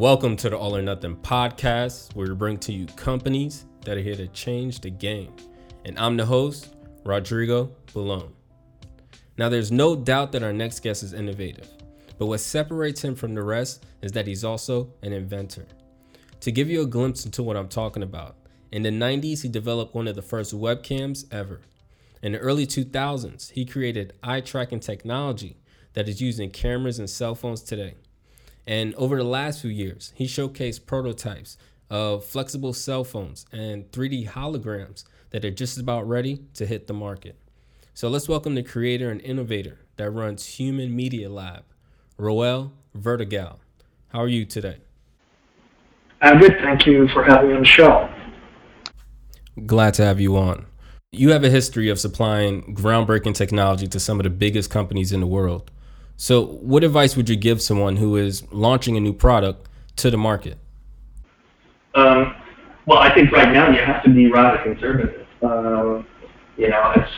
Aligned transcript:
Welcome 0.00 0.36
to 0.36 0.48
the 0.48 0.56
All 0.56 0.74
or 0.74 0.80
Nothing 0.80 1.16
podcast, 1.16 2.16
where 2.16 2.26
we 2.26 2.34
bring 2.34 2.56
to 2.60 2.72
you 2.72 2.86
companies 2.86 3.66
that 3.84 3.98
are 3.98 4.00
here 4.00 4.16
to 4.16 4.28
change 4.28 4.80
the 4.80 4.88
game. 4.88 5.30
And 5.84 5.98
I'm 5.98 6.16
the 6.16 6.24
host, 6.24 6.74
Rodrigo 7.04 7.70
Balone. 7.88 8.32
Now, 9.36 9.50
there's 9.50 9.70
no 9.70 9.94
doubt 9.94 10.32
that 10.32 10.42
our 10.42 10.54
next 10.54 10.80
guest 10.80 11.02
is 11.02 11.12
innovative, 11.12 11.68
but 12.16 12.28
what 12.28 12.40
separates 12.40 13.04
him 13.04 13.14
from 13.14 13.34
the 13.34 13.42
rest 13.42 13.84
is 14.00 14.10
that 14.12 14.26
he's 14.26 14.42
also 14.42 14.90
an 15.02 15.12
inventor. 15.12 15.66
To 16.40 16.50
give 16.50 16.70
you 16.70 16.80
a 16.80 16.86
glimpse 16.86 17.26
into 17.26 17.42
what 17.42 17.58
I'm 17.58 17.68
talking 17.68 18.02
about, 18.02 18.36
in 18.72 18.82
the 18.82 18.88
90s, 18.88 19.42
he 19.42 19.50
developed 19.50 19.94
one 19.94 20.08
of 20.08 20.16
the 20.16 20.22
first 20.22 20.56
webcams 20.56 21.26
ever. 21.30 21.60
In 22.22 22.32
the 22.32 22.38
early 22.38 22.66
2000s, 22.66 23.50
he 23.50 23.66
created 23.66 24.14
eye 24.22 24.40
tracking 24.40 24.80
technology 24.80 25.58
that 25.92 26.08
is 26.08 26.22
used 26.22 26.40
in 26.40 26.48
cameras 26.48 26.98
and 26.98 27.10
cell 27.10 27.34
phones 27.34 27.60
today. 27.60 27.96
And 28.66 28.94
over 28.94 29.16
the 29.16 29.24
last 29.24 29.62
few 29.62 29.70
years, 29.70 30.12
he 30.14 30.26
showcased 30.26 30.86
prototypes 30.86 31.56
of 31.88 32.24
flexible 32.24 32.72
cell 32.72 33.04
phones 33.04 33.46
and 33.52 33.90
3D 33.90 34.28
holograms 34.28 35.04
that 35.30 35.44
are 35.44 35.50
just 35.50 35.78
about 35.78 36.08
ready 36.08 36.44
to 36.54 36.66
hit 36.66 36.86
the 36.86 36.94
market. 36.94 37.36
So 37.94 38.08
let's 38.08 38.28
welcome 38.28 38.54
the 38.54 38.62
creator 38.62 39.10
and 39.10 39.20
innovator 39.20 39.80
that 39.96 40.10
runs 40.10 40.46
Human 40.46 40.94
Media 40.94 41.28
Lab, 41.28 41.64
Roel 42.16 42.72
Vertegaal. 42.96 43.58
How 44.08 44.20
are 44.20 44.28
you 44.28 44.44
today? 44.44 44.78
I'm 46.22 46.38
good. 46.38 46.58
Thank 46.60 46.86
you 46.86 47.08
for 47.08 47.24
having 47.24 47.50
me 47.50 47.56
on 47.56 47.62
the 47.62 47.66
show. 47.66 48.08
Glad 49.66 49.94
to 49.94 50.04
have 50.04 50.20
you 50.20 50.36
on. 50.36 50.66
You 51.12 51.30
have 51.30 51.42
a 51.44 51.50
history 51.50 51.88
of 51.88 51.98
supplying 51.98 52.74
groundbreaking 52.74 53.34
technology 53.34 53.88
to 53.88 53.98
some 53.98 54.20
of 54.20 54.24
the 54.24 54.30
biggest 54.30 54.70
companies 54.70 55.12
in 55.12 55.20
the 55.20 55.26
world. 55.26 55.70
So, 56.20 56.44
what 56.44 56.84
advice 56.84 57.16
would 57.16 57.30
you 57.30 57.36
give 57.36 57.62
someone 57.62 57.96
who 57.96 58.16
is 58.16 58.42
launching 58.52 58.94
a 58.98 59.00
new 59.00 59.14
product 59.14 59.66
to 59.96 60.10
the 60.10 60.18
market? 60.18 60.58
Um, 61.94 62.36
well, 62.84 62.98
I 62.98 63.14
think 63.14 63.32
right 63.32 63.50
now 63.50 63.70
you 63.70 63.78
have 63.78 64.02
to 64.02 64.10
be 64.10 64.30
rather 64.30 64.58
conservative. 64.62 65.26
Um, 65.42 66.06
you 66.58 66.68
know, 66.68 66.92
it's 66.94 67.10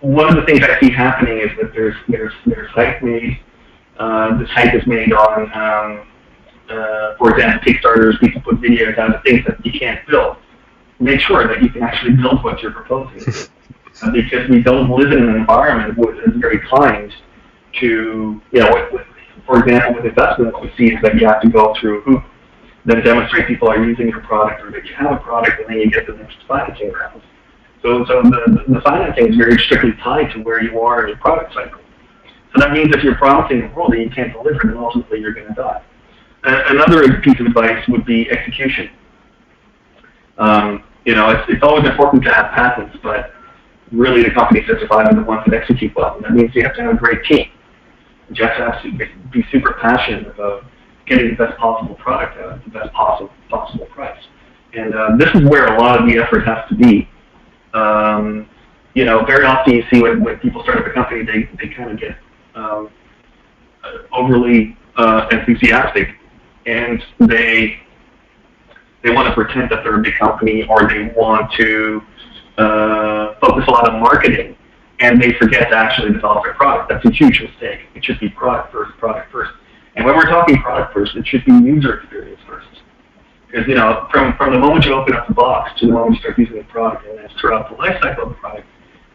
one 0.00 0.30
of 0.30 0.36
the 0.36 0.46
things 0.46 0.62
I 0.62 0.80
see 0.80 0.90
happening 0.90 1.36
is 1.36 1.50
that 1.60 1.74
there's 1.74 1.94
there's 2.08 2.32
there's 2.46 2.70
hype 2.70 3.02
made. 3.02 3.38
Uh, 3.98 4.38
this 4.38 4.48
hype 4.48 4.74
is 4.74 4.86
made 4.86 5.12
on, 5.12 5.42
um, 5.52 6.08
uh, 6.70 7.16
for 7.18 7.36
example, 7.36 7.70
Kickstarters. 7.70 8.18
People 8.18 8.40
put 8.40 8.62
videos 8.62 8.96
out 8.96 9.14
of 9.14 9.22
things 9.24 9.44
that 9.46 9.58
you 9.62 9.78
can't 9.78 10.00
build. 10.08 10.38
Make 11.00 11.20
sure 11.20 11.46
that 11.46 11.62
you 11.62 11.68
can 11.68 11.82
actually 11.82 12.14
build 12.14 12.42
what 12.42 12.62
you're 12.62 12.72
proposing, 12.72 13.30
uh, 14.00 14.10
because 14.12 14.48
we 14.48 14.62
don't 14.62 14.88
live 14.88 15.12
in 15.12 15.28
an 15.28 15.36
environment 15.36 15.98
which 15.98 16.16
is 16.26 16.32
very 16.36 16.60
kind 16.60 17.12
to, 17.80 18.40
you 18.52 18.60
know, 18.60 18.70
with, 18.72 18.92
with, 18.92 19.06
for 19.46 19.64
example, 19.64 19.94
with 19.94 20.04
investment, 20.04 20.52
what 20.52 20.62
we 20.62 20.72
see 20.76 20.94
is 20.94 21.00
that 21.02 21.14
you 21.18 21.26
have 21.26 21.40
to 21.42 21.48
go 21.48 21.74
through 21.80 22.02
hoop, 22.02 22.22
then 22.84 23.02
demonstrate 23.02 23.46
people 23.46 23.68
are 23.68 23.82
using 23.82 24.08
your 24.08 24.20
product, 24.20 24.62
or 24.62 24.70
that 24.70 24.84
you 24.84 24.94
have 24.94 25.12
a 25.12 25.16
product, 25.16 25.60
and 25.60 25.68
then 25.68 25.78
you 25.78 25.90
get 25.90 26.06
the 26.06 26.14
next 26.14 26.36
financing 26.46 26.92
round. 26.92 27.22
So, 27.82 28.04
so 28.06 28.22
the, 28.22 28.64
the 28.68 28.80
financing 28.80 29.28
is 29.28 29.36
very 29.36 29.58
strictly 29.58 29.92
tied 30.02 30.32
to 30.32 30.42
where 30.42 30.62
you 30.62 30.80
are 30.80 31.02
in 31.02 31.08
your 31.08 31.18
product 31.18 31.54
cycle. 31.54 31.80
So 32.54 32.60
that 32.60 32.72
means 32.72 32.94
if 32.94 33.04
you're 33.04 33.16
promising 33.16 33.60
the 33.60 33.68
world 33.68 33.92
and 33.92 34.02
you 34.02 34.10
can't 34.10 34.32
deliver, 34.32 34.60
then 34.64 34.76
ultimately 34.76 35.20
you're 35.20 35.34
going 35.34 35.48
to 35.48 35.54
die. 35.54 35.82
another 36.44 37.20
piece 37.20 37.38
of 37.40 37.46
advice 37.46 37.86
would 37.88 38.04
be 38.04 38.30
execution. 38.30 38.90
Um, 40.38 40.84
you 41.04 41.14
know, 41.14 41.30
it's, 41.30 41.44
it's 41.48 41.62
always 41.62 41.88
important 41.88 42.22
to 42.24 42.32
have 42.32 42.52
patents, 42.52 42.96
but 43.02 43.32
really 43.92 44.22
the 44.22 44.30
companies 44.30 44.64
that 44.68 44.80
survive 44.80 45.06
are 45.06 45.14
the 45.14 45.22
ones 45.22 45.42
that 45.46 45.54
execute 45.54 45.94
well. 45.94 46.16
And 46.16 46.24
that 46.24 46.32
means 46.32 46.54
you 46.54 46.62
have 46.62 46.74
to 46.76 46.82
have 46.82 46.94
a 46.94 46.96
great 46.96 47.24
team. 47.24 47.48
You 48.30 48.44
have 48.44 48.56
to 48.58 48.70
have 48.70 48.82
to 48.82 49.30
be 49.30 49.44
super 49.50 49.74
passionate 49.80 50.26
about 50.26 50.64
getting 51.06 51.30
the 51.30 51.36
best 51.36 51.58
possible 51.58 51.94
product 51.94 52.38
out 52.38 52.52
at 52.52 52.64
the 52.64 52.70
best 52.70 52.92
possible 52.92 53.30
possible 53.48 53.86
price. 53.86 54.22
And 54.74 54.94
uh, 54.94 55.16
this 55.16 55.30
is 55.34 55.48
where 55.48 55.74
a 55.74 55.80
lot 55.80 55.98
of 56.00 56.06
the 56.06 56.18
effort 56.18 56.40
has 56.40 56.68
to 56.68 56.74
be. 56.74 57.08
Um, 57.72 58.48
you 58.94 59.04
know, 59.04 59.24
very 59.24 59.44
often 59.44 59.74
you 59.74 59.84
see 59.90 60.02
when, 60.02 60.22
when 60.22 60.38
people 60.38 60.62
start 60.62 60.78
up 60.78 60.86
a 60.86 60.90
company, 60.90 61.24
they, 61.24 61.48
they 61.58 61.72
kind 61.72 61.90
of 61.90 62.00
get 62.00 62.16
um, 62.54 62.90
overly 64.12 64.76
uh, 64.96 65.28
enthusiastic, 65.30 66.08
and 66.66 67.02
they 67.20 67.80
they 69.04 69.10
want 69.10 69.28
to 69.28 69.34
pretend 69.34 69.70
that 69.70 69.84
they're 69.84 70.00
a 70.00 70.02
big 70.02 70.14
company, 70.18 70.66
or 70.68 70.88
they 70.88 71.12
want 71.16 71.52
to 71.52 72.02
uh, 72.58 73.34
focus 73.40 73.64
a 73.68 73.70
lot 73.70 73.88
on 73.88 74.00
marketing, 74.00 74.56
and 75.00 75.22
they 75.22 75.32
forget 75.38 75.70
to 75.70 75.76
actually 75.76 76.12
develop 76.12 76.44
their 76.44 76.54
product. 76.54 76.88
That's 76.90 77.04
a 77.04 77.10
huge 77.10 77.40
mistake. 77.40 77.80
It 77.94 78.04
should 78.04 78.18
be 78.18 78.28
product 78.30 78.72
first, 78.72 78.96
product 78.98 79.30
first. 79.30 79.52
And 79.96 80.04
when 80.04 80.16
we're 80.16 80.26
talking 80.26 80.60
product 80.60 80.92
first, 80.92 81.16
it 81.16 81.26
should 81.26 81.44
be 81.44 81.52
user 81.52 82.00
experience 82.00 82.40
first. 82.46 82.66
Because 83.46 83.66
you 83.66 83.74
know, 83.74 84.06
from 84.10 84.36
from 84.36 84.52
the 84.52 84.58
moment 84.58 84.84
you 84.84 84.92
open 84.92 85.14
up 85.14 85.26
the 85.26 85.34
box 85.34 85.72
to 85.80 85.86
the 85.86 85.92
moment 85.92 86.16
you 86.16 86.20
start 86.20 86.38
using 86.38 86.56
the 86.56 86.64
product, 86.64 87.06
and 87.06 87.18
then 87.18 87.28
throughout 87.40 87.70
the 87.70 87.76
life 87.76 87.96
cycle 88.02 88.24
of 88.24 88.28
the 88.30 88.34
product, 88.36 88.66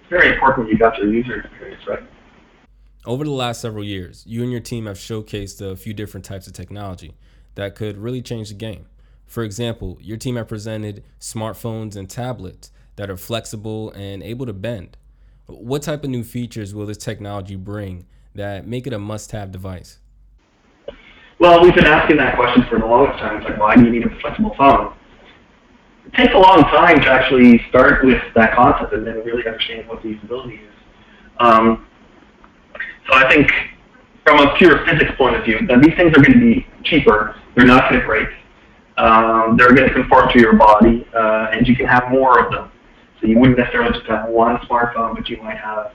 it's 0.02 0.10
very 0.10 0.34
important 0.34 0.70
you 0.70 0.78
got 0.78 0.98
your 0.98 1.14
user 1.14 1.42
experience 1.42 1.86
right. 1.88 2.04
Over 3.06 3.26
the 3.26 3.32
last 3.32 3.62
several 3.62 3.84
years, 3.84 4.24
you 4.26 4.42
and 4.44 4.52
your 4.52 4.62
team 4.62 4.86
have 4.86 4.98
showcased 4.98 5.62
a 5.62 5.76
few 5.76 5.94
different 5.94 6.26
types 6.26 6.48
of 6.48 6.54
technology 6.54 7.16
that 7.56 7.76
could 7.76 7.98
really 7.98 8.22
change 8.22 8.50
the 8.50 8.56
game. 8.56 8.88
For 9.26 9.44
example, 9.44 9.98
your 10.02 10.18
team 10.18 10.38
have 10.38 10.48
presented 10.48 11.04
smartphones 11.20 11.96
and 11.96 12.10
tablets 12.10 12.72
that 12.96 13.10
are 13.10 13.18
flexible 13.18 13.92
and 13.92 14.24
able 14.24 14.46
to 14.46 14.54
bend. 14.54 14.98
What 15.48 15.82
type 15.82 16.04
of 16.04 16.10
new 16.10 16.24
features 16.24 16.74
will 16.74 16.86
this 16.86 16.98
technology 16.98 17.56
bring 17.56 18.06
that 18.36 18.66
make 18.66 18.88
it 18.88 18.94
a 18.94 19.00
must-have 19.00 19.52
device? 19.52 20.00
Well, 21.40 21.62
we've 21.62 21.76
been 21.76 21.86
asking 21.86 22.18
that 22.18 22.36
question 22.36 22.66
for 22.70 22.80
the 22.80 22.86
longest 22.86 23.20
time. 23.20 23.38
It's 23.38 23.46
like, 23.50 23.60
why 23.60 23.76
do 23.76 23.84
you 23.84 23.90
need 23.90 24.06
a 24.06 24.20
flexible 24.22 24.56
phone? 24.58 24.94
It 26.06 26.14
takes 26.14 26.34
a 26.34 26.38
long 26.38 26.62
time 26.64 27.02
to 27.02 27.10
actually 27.10 27.62
start 27.70 28.06
with 28.06 28.22
that 28.36 28.54
concept 28.54 28.94
and 28.94 29.06
then 29.06 29.16
really 29.26 29.46
understand 29.46 29.88
what 29.88 30.02
the 30.02 30.16
usability 30.16 30.62
is. 30.62 30.74
Um, 31.40 31.86
so 33.08 33.16
I 33.16 33.30
think 33.30 33.52
from 34.26 34.40
a 34.40 34.56
pure 34.56 34.86
physics 34.86 35.12
point 35.18 35.36
of 35.36 35.44
view, 35.44 35.60
that 35.68 35.82
these 35.82 35.96
things 35.96 36.12
are 36.18 36.22
going 36.22 36.34
to 36.34 36.40
be 36.40 36.66
cheaper. 36.84 37.36
They're 37.56 37.66
not 37.66 37.90
going 37.90 38.00
to 38.00 38.08
break. 38.08 38.30
Um, 38.98 39.58
they're 39.58 39.74
going 39.74 39.88
to 39.88 39.94
conform 39.94 40.30
to 40.30 40.40
your 40.40 40.54
body, 40.54 41.06
uh, 41.14 41.50
and 41.52 41.68
you 41.68 41.76
can 41.76 41.88
have 41.88 42.10
more 42.10 42.46
of 42.46 42.52
them. 42.52 42.72
So 43.24 43.30
you 43.30 43.40
wouldn't 43.40 43.58
necessarily 43.58 43.94
just 43.94 44.06
have 44.08 44.28
one 44.28 44.58
smartphone, 44.68 45.16
but 45.16 45.30
you 45.30 45.42
might 45.42 45.58
have 45.58 45.94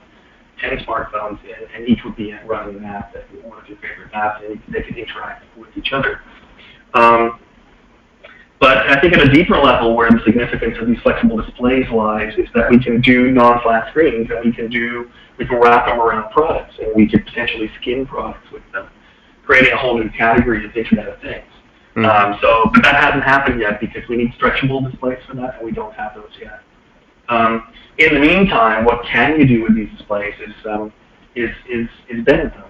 10 0.59 0.79
smartphones, 0.79 1.37
and, 1.43 1.69
and 1.75 1.87
each 1.87 2.03
would 2.03 2.15
be 2.15 2.33
running 2.43 2.77
an 2.77 2.85
app 2.85 3.13
that 3.13 3.23
one 3.45 3.59
of 3.59 3.69
your 3.69 3.77
favorite 3.77 4.11
apps, 4.13 4.43
and 4.43 4.59
they 4.67 4.81
could 4.81 4.97
interact 4.97 5.45
with 5.55 5.69
each 5.77 5.93
other. 5.93 6.21
Um, 6.95 7.39
but 8.59 8.77
I 8.89 8.99
think 8.99 9.13
at 9.13 9.21
a 9.21 9.31
deeper 9.31 9.57
level, 9.57 9.95
where 9.95 10.09
the 10.09 10.21
significance 10.25 10.77
of 10.81 10.87
these 10.87 10.99
flexible 11.01 11.37
displays 11.37 11.85
lies, 11.91 12.33
is 12.39 12.47
that 12.55 12.71
we 12.71 12.83
can 12.83 12.99
do 12.99 13.29
non-flat 13.29 13.89
screens, 13.91 14.27
and 14.31 14.43
we 14.43 14.51
can 14.51 14.67
do 14.67 15.11
we 15.37 15.45
can 15.45 15.61
wrap 15.61 15.85
them 15.85 16.01
around 16.01 16.31
products, 16.31 16.73
and 16.79 16.93
we 16.95 17.07
could 17.07 17.25
potentially 17.27 17.71
skin 17.79 18.07
products 18.07 18.51
with 18.51 18.63
them, 18.73 18.89
creating 19.45 19.71
a 19.71 19.77
whole 19.77 19.99
new 19.99 20.09
category 20.09 20.65
of 20.65 20.75
Internet 20.75 21.07
of 21.07 21.21
Things. 21.21 21.45
Mm-hmm. 21.95 22.05
Um, 22.05 22.39
so, 22.41 22.71
but 22.73 22.81
that 22.83 22.95
hasn't 22.95 23.23
happened 23.23 23.61
yet 23.61 23.79
because 23.79 24.01
we 24.09 24.17
need 24.17 24.33
stretchable 24.33 24.83
displays 24.89 25.19
for 25.27 25.35
that, 25.35 25.57
and 25.57 25.65
we 25.65 25.71
don't 25.71 25.93
have 25.93 26.15
those 26.15 26.31
yet. 26.41 26.63
Um, 27.29 27.71
in 27.97 28.13
the 28.13 28.19
meantime, 28.19 28.85
what 28.85 29.05
can 29.05 29.39
you 29.39 29.47
do 29.47 29.63
with 29.63 29.75
these 29.75 29.89
displays 29.97 30.33
is 30.45 30.53
um, 30.65 30.91
is 31.35 31.51
is 31.69 31.87
is 32.09 32.23
bend 32.25 32.51
them, 32.51 32.65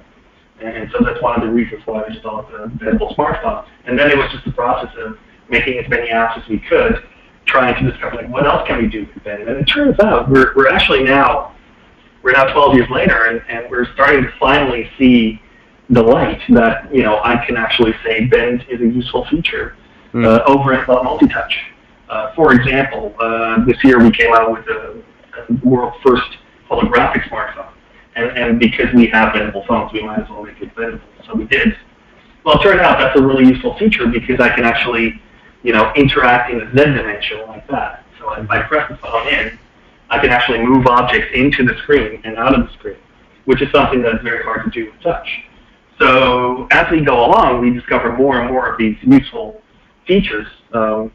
and 0.61 0.91
so 0.91 1.03
that's 1.03 1.21
one 1.21 1.39
of 1.39 1.47
the 1.47 1.53
reasons 1.53 1.81
why 1.85 2.03
we 2.07 2.13
developed 2.13 2.51
the 2.51 2.67
bendable 2.83 3.15
smartphone. 3.15 3.65
And 3.85 3.97
then 3.97 4.11
it 4.11 4.17
was 4.17 4.29
just 4.31 4.45
the 4.45 4.51
process 4.51 4.93
of 4.97 5.17
making 5.49 5.79
as 5.79 5.89
many 5.89 6.09
apps 6.09 6.41
as 6.41 6.47
we 6.49 6.59
could, 6.59 7.03
trying 7.45 7.83
to 7.83 7.91
discover 7.91 8.17
like 8.17 8.29
what 8.29 8.45
else 8.45 8.67
can 8.67 8.81
we 8.81 8.87
do 8.87 9.07
with 9.13 9.23
bend. 9.23 9.47
And 9.47 9.57
it 9.57 9.65
turns 9.65 9.99
out 9.99 10.29
we're 10.29 10.53
we're 10.55 10.69
actually 10.69 11.03
now 11.03 11.55
we're 12.21 12.33
now 12.33 12.51
12 12.51 12.75
years 12.75 12.89
later, 12.89 13.27
and, 13.27 13.41
and 13.47 13.69
we're 13.69 13.91
starting 13.93 14.23
to 14.23 14.31
finally 14.39 14.89
see 14.97 15.41
the 15.89 16.01
light 16.01 16.41
that 16.49 16.93
you 16.93 17.03
know 17.03 17.19
I 17.23 17.43
can 17.45 17.55
actually 17.55 17.93
say 18.03 18.25
bend 18.25 18.65
is 18.69 18.81
a 18.81 18.85
useful 18.85 19.25
feature 19.29 19.75
mm. 20.13 20.25
uh, 20.25 20.43
over 20.45 20.73
at 20.73 20.87
multi-touch. 20.87 21.55
Uh, 22.09 22.33
for 22.33 22.53
example, 22.53 23.13
uh, 23.19 23.63
this 23.65 23.77
year 23.83 23.99
we 23.99 24.11
came 24.11 24.33
out 24.33 24.51
with 24.51 24.65
the 24.65 25.03
world's 25.63 25.97
first 26.03 26.37
holographic 26.69 27.23
smartphone. 27.29 27.71
And, 28.15 28.37
and 28.37 28.59
because 28.59 28.93
we 28.93 29.07
have 29.07 29.33
bendable 29.33 29.65
phones, 29.67 29.93
we 29.93 30.03
might 30.03 30.19
as 30.19 30.29
well 30.29 30.43
make 30.43 30.59
it 30.61 30.73
bendable. 30.75 31.01
So 31.25 31.35
we 31.35 31.45
did. 31.45 31.77
Well, 32.43 32.59
it 32.59 32.63
turned 32.63 32.79
out 32.79 32.97
that's 32.97 33.17
a 33.17 33.21
really 33.21 33.45
useful 33.45 33.77
feature 33.77 34.07
because 34.07 34.39
I 34.39 34.49
can 34.49 34.65
actually, 34.65 35.21
you 35.63 35.71
know, 35.71 35.91
interact 35.95 36.51
in 36.51 36.59
the 36.59 36.65
Z 36.65 36.93
dimension 36.93 37.45
like 37.47 37.67
that. 37.67 38.03
So 38.17 38.33
if 38.33 38.49
I 38.49 38.63
press 38.63 38.89
the 38.89 38.97
phone 38.97 39.27
in, 39.27 39.59
I 40.09 40.19
can 40.19 40.31
actually 40.31 40.59
move 40.59 40.87
objects 40.87 41.31
into 41.35 41.63
the 41.63 41.77
screen 41.83 42.21
and 42.23 42.37
out 42.37 42.57
of 42.57 42.65
the 42.65 42.73
screen, 42.73 42.97
which 43.45 43.61
is 43.61 43.71
something 43.71 44.01
that's 44.01 44.23
very 44.23 44.43
hard 44.43 44.63
to 44.65 44.71
do 44.71 44.91
with 44.91 44.99
touch. 45.01 45.27
So 45.99 46.67
as 46.71 46.89
we 46.89 47.01
go 47.01 47.25
along, 47.25 47.61
we 47.61 47.71
discover 47.71 48.15
more 48.17 48.41
and 48.41 48.49
more 48.49 48.71
of 48.71 48.79
these 48.79 48.97
useful 49.03 49.61
features. 50.07 50.47
Um, 50.73 51.11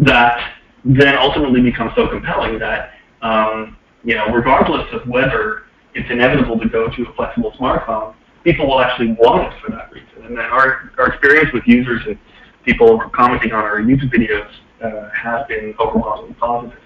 that 0.00 0.54
then 0.84 1.16
ultimately 1.16 1.60
becomes 1.62 1.92
so 1.94 2.08
compelling 2.08 2.58
that 2.58 2.92
um, 3.22 3.76
you 4.02 4.14
know, 4.14 4.26
regardless 4.28 4.86
of 4.92 5.06
whether 5.06 5.64
it's 5.94 6.10
inevitable 6.10 6.58
to 6.58 6.68
go 6.68 6.88
to 6.88 7.02
a 7.02 7.12
flexible 7.14 7.52
smartphone 7.52 8.14
people 8.44 8.66
will 8.66 8.80
actually 8.80 9.12
want 9.12 9.52
it 9.52 9.60
for 9.60 9.70
that 9.70 9.92
reason. 9.92 10.24
And 10.24 10.36
then 10.36 10.44
our, 10.44 10.92
our 10.98 11.08
experience 11.08 11.52
with 11.52 11.64
users 11.66 12.02
and 12.06 12.18
people 12.64 13.00
commenting 13.12 13.52
on 13.52 13.64
our 13.64 13.80
YouTube 13.80 14.12
videos 14.12 14.50
uh, 14.82 15.10
has 15.10 15.46
been 15.46 15.74
overwhelmingly 15.78 16.34
positive. 16.34 16.78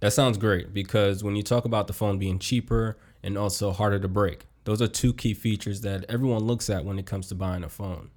That 0.00 0.12
sounds 0.12 0.36
great 0.36 0.74
because 0.74 1.24
when 1.24 1.36
you 1.36 1.42
talk 1.42 1.64
about 1.64 1.86
the 1.86 1.92
phone 1.92 2.18
being 2.18 2.38
cheaper 2.38 2.98
and 3.22 3.38
also 3.38 3.72
harder 3.72 3.98
to 4.00 4.08
break, 4.08 4.46
those 4.64 4.82
are 4.82 4.88
two 4.88 5.12
key 5.12 5.34
features 5.34 5.82
that 5.82 6.04
everyone 6.08 6.44
looks 6.44 6.68
at 6.68 6.84
when 6.84 6.98
it 6.98 7.06
comes 7.06 7.28
to 7.28 7.34
buying 7.34 7.64
a 7.64 7.68
phone. 7.68 8.10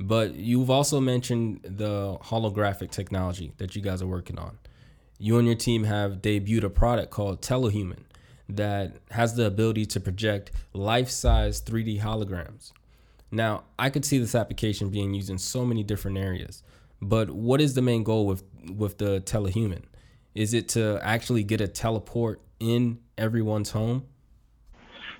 But 0.00 0.34
you've 0.34 0.70
also 0.70 1.00
mentioned 1.00 1.60
the 1.64 2.18
holographic 2.22 2.90
technology 2.90 3.52
that 3.58 3.74
you 3.74 3.82
guys 3.82 4.00
are 4.00 4.06
working 4.06 4.38
on. 4.38 4.58
You 5.18 5.38
and 5.38 5.46
your 5.46 5.56
team 5.56 5.84
have 5.84 6.22
debuted 6.22 6.62
a 6.62 6.70
product 6.70 7.10
called 7.10 7.42
Telehuman 7.42 8.04
that 8.48 8.96
has 9.10 9.34
the 9.34 9.46
ability 9.46 9.86
to 9.86 10.00
project 10.00 10.52
life 10.72 11.10
size 11.10 11.60
3D 11.60 12.00
holograms. 12.00 12.72
Now, 13.30 13.64
I 13.78 13.90
could 13.90 14.04
see 14.04 14.18
this 14.18 14.34
application 14.34 14.88
being 14.88 15.12
used 15.12 15.28
in 15.28 15.38
so 15.38 15.66
many 15.66 15.82
different 15.82 16.16
areas, 16.16 16.62
but 17.02 17.30
what 17.30 17.60
is 17.60 17.74
the 17.74 17.82
main 17.82 18.04
goal 18.04 18.26
with, 18.26 18.42
with 18.74 18.98
the 18.98 19.20
Telehuman? 19.20 19.82
Is 20.34 20.54
it 20.54 20.68
to 20.70 21.00
actually 21.02 21.42
get 21.42 21.60
a 21.60 21.68
teleport 21.68 22.40
in 22.60 23.00
everyone's 23.18 23.70
home? 23.70 24.04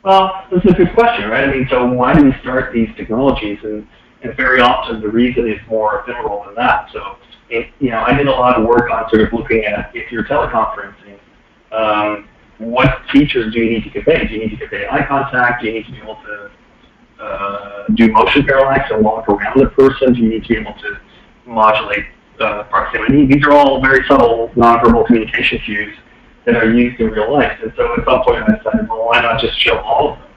Well, 0.05 0.47
this 0.51 0.65
is 0.65 0.71
a 0.71 0.75
good 0.75 0.95
question, 0.95 1.29
right? 1.29 1.49
I 1.49 1.53
mean, 1.53 1.67
so 1.69 1.85
why 1.87 2.15
do 2.15 2.25
we 2.25 2.33
start 2.41 2.73
these 2.73 2.89
technologies? 2.97 3.59
And, 3.63 3.87
and 4.23 4.37
very 4.37 4.61
often 4.61 5.01
the 5.01 5.09
reason 5.09 5.49
is 5.49 5.59
more 5.69 6.01
ephemeral 6.01 6.45
than 6.45 6.55
that. 6.57 6.89
So, 6.93 7.17
it, 7.51 7.69
you 7.79 7.91
know, 7.91 8.01
I 8.01 8.13
did 8.15 8.27
a 8.27 8.31
lot 8.31 8.59
of 8.59 8.67
work 8.67 8.91
on 8.91 9.09
sort 9.11 9.23
of 9.23 9.33
looking 9.33 9.65
at 9.65 9.91
if 9.95 10.11
you're 10.13 10.25
teleconferencing, 10.25 11.19
um, 11.73 12.29
what 12.59 13.01
features 13.13 13.53
do 13.53 13.61
you 13.61 13.71
need 13.71 13.85
to 13.85 13.91
convey? 13.91 14.27
Do 14.27 14.35
you 14.35 14.41
need 14.41 14.51
to 14.51 14.57
convey 14.57 14.89
eye 14.89 15.07
contact? 15.07 15.63
Do 15.63 15.69
you 15.69 15.75
need 15.75 15.87
to 15.87 15.93
be 15.93 15.99
able 15.99 16.17
to 16.17 16.51
uh, 17.23 17.85
do 17.95 18.11
motion 18.11 18.45
parallax 18.45 18.91
and 18.91 19.05
walk 19.05 19.29
around 19.29 19.61
the 19.61 19.67
person? 19.67 20.13
Do 20.13 20.21
you 20.21 20.29
need 20.29 20.43
to 20.45 20.49
be 20.49 20.57
able 20.57 20.75
to 20.75 20.99
modulate 21.47 22.05
uh, 22.41 22.65
proximity? 22.65 23.27
These 23.27 23.45
are 23.45 23.53
all 23.53 23.81
very 23.81 24.05
subtle 24.09 24.51
nonverbal 24.57 25.07
communication 25.07 25.61
cues 25.61 25.97
that 26.45 26.57
are 26.57 26.71
used 26.71 27.01
in 27.01 27.11
real 27.11 27.33
life. 27.33 27.59
And 27.63 27.73
so 27.77 27.95
at 27.95 28.05
some 28.05 28.23
point 28.23 28.43
I 28.43 28.57
decided, 28.57 28.89
well, 28.89 29.07
why 29.07 29.21
not 29.21 29.41
just 29.41 29.59
show 29.61 29.79
all 29.79 30.13
of 30.13 30.19
them? 30.19 30.29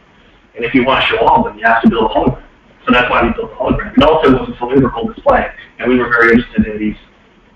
And 0.56 0.66
if 0.66 0.76
you 0.76 0.86
want 0.86 1.02
to 1.02 1.08
show 1.08 1.20
all 1.26 1.40
of 1.40 1.46
them, 1.46 1.58
you 1.58 1.66
have 1.66 1.82
to 1.82 1.90
build 1.90 2.12
a 2.12 2.14
hologram. 2.14 2.44
So 2.86 2.92
that's 2.92 3.10
why 3.10 3.24
we 3.24 3.34
built 3.34 3.52
a 3.52 3.56
hologram. 3.56 3.96
It 3.96 4.04
also 4.04 4.32
was 4.32 4.50
a 4.50 4.58
cylindrical 4.58 5.08
display, 5.14 5.48
and 5.80 5.90
we 5.90 5.98
were 6.00 6.10
very 6.10 6.34
interested 6.34 6.66
in 6.66 6.80
these 6.80 6.96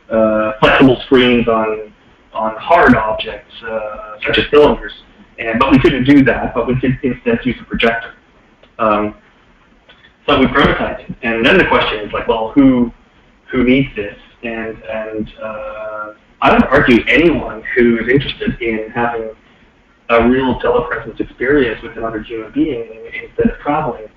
uh, 0.09 0.53
flexible 0.59 1.01
screens 1.05 1.47
on 1.47 1.93
on 2.33 2.55
hard 2.57 2.95
objects, 2.95 3.53
uh, 3.63 4.17
such 4.25 4.37
as 4.37 4.45
cylinders. 4.51 4.91
And 5.39 5.59
but 5.59 5.71
we 5.71 5.79
couldn't 5.79 6.03
do 6.03 6.23
that, 6.25 6.53
but 6.53 6.67
we 6.67 6.79
could 6.79 6.99
instead 7.01 7.39
use 7.43 7.55
a 7.59 7.63
projector. 7.63 8.13
Um, 8.77 9.15
so 10.27 10.39
we 10.39 10.47
prototyped, 10.47 11.09
it. 11.09 11.15
and 11.23 11.45
then 11.45 11.57
the 11.57 11.65
question 11.65 11.99
is 11.99 12.11
like, 12.13 12.27
well, 12.27 12.51
who 12.51 12.91
who 13.51 13.63
needs 13.63 13.95
this? 13.95 14.17
And 14.43 14.81
and 14.83 15.31
uh, 15.41 16.13
I 16.41 16.53
would 16.53 16.65
argue 16.65 17.03
anyone 17.07 17.63
who 17.75 17.97
is 17.99 18.07
interested 18.07 18.61
in 18.61 18.91
having 18.91 19.31
a 20.09 20.27
real 20.29 20.59
telepresence 20.59 21.19
experience 21.19 21.81
with 21.81 21.97
another 21.97 22.21
human 22.21 22.51
being 22.51 23.09
instead 23.23 23.49
of 23.51 23.59
traveling 23.59 24.07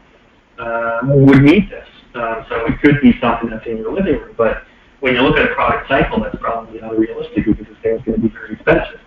uh, 0.59 1.01
would 1.05 1.43
need 1.43 1.71
this. 1.71 1.87
Uh, 2.15 2.45
so 2.49 2.67
it 2.67 2.81
could 2.81 3.01
be 3.01 3.19
something 3.21 3.51
that's 3.51 3.67
in 3.67 3.77
your 3.77 3.93
living 3.93 4.15
room, 4.15 4.35
but 4.37 4.65
when 5.01 5.15
you 5.15 5.21
look 5.23 5.37
at 5.37 5.51
a 5.51 5.55
product 5.55 5.89
cycle, 5.89 6.21
that's 6.21 6.37
probably 6.41 6.81
not 6.81 6.99
realistic 6.99 7.45
because 7.45 7.67
this 7.67 7.77
going 7.83 8.03
to 8.05 8.19
be 8.19 8.29
very 8.29 8.55
expensive. 8.55 9.01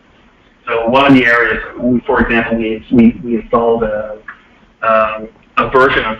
So 0.65 0.88
one 0.88 1.06
of 1.06 1.13
the 1.13 1.25
areas, 1.25 1.62
for 2.06 2.21
example, 2.21 2.57
we, 2.57 2.86
we, 2.92 3.19
we 3.24 3.42
installed 3.42 3.83
a, 3.83 4.21
um, 4.81 5.27
a 5.57 5.69
version 5.69 6.06
of, 6.06 6.18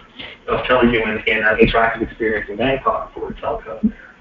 of 0.50 0.66
Telehuman 0.66 1.26
in 1.28 1.38
an 1.38 1.58
interactive 1.58 2.02
experience 2.02 2.50
in 2.50 2.58
Bangkok 2.58 3.14
for 3.14 3.32
telco 3.34 3.82
there 3.84 4.12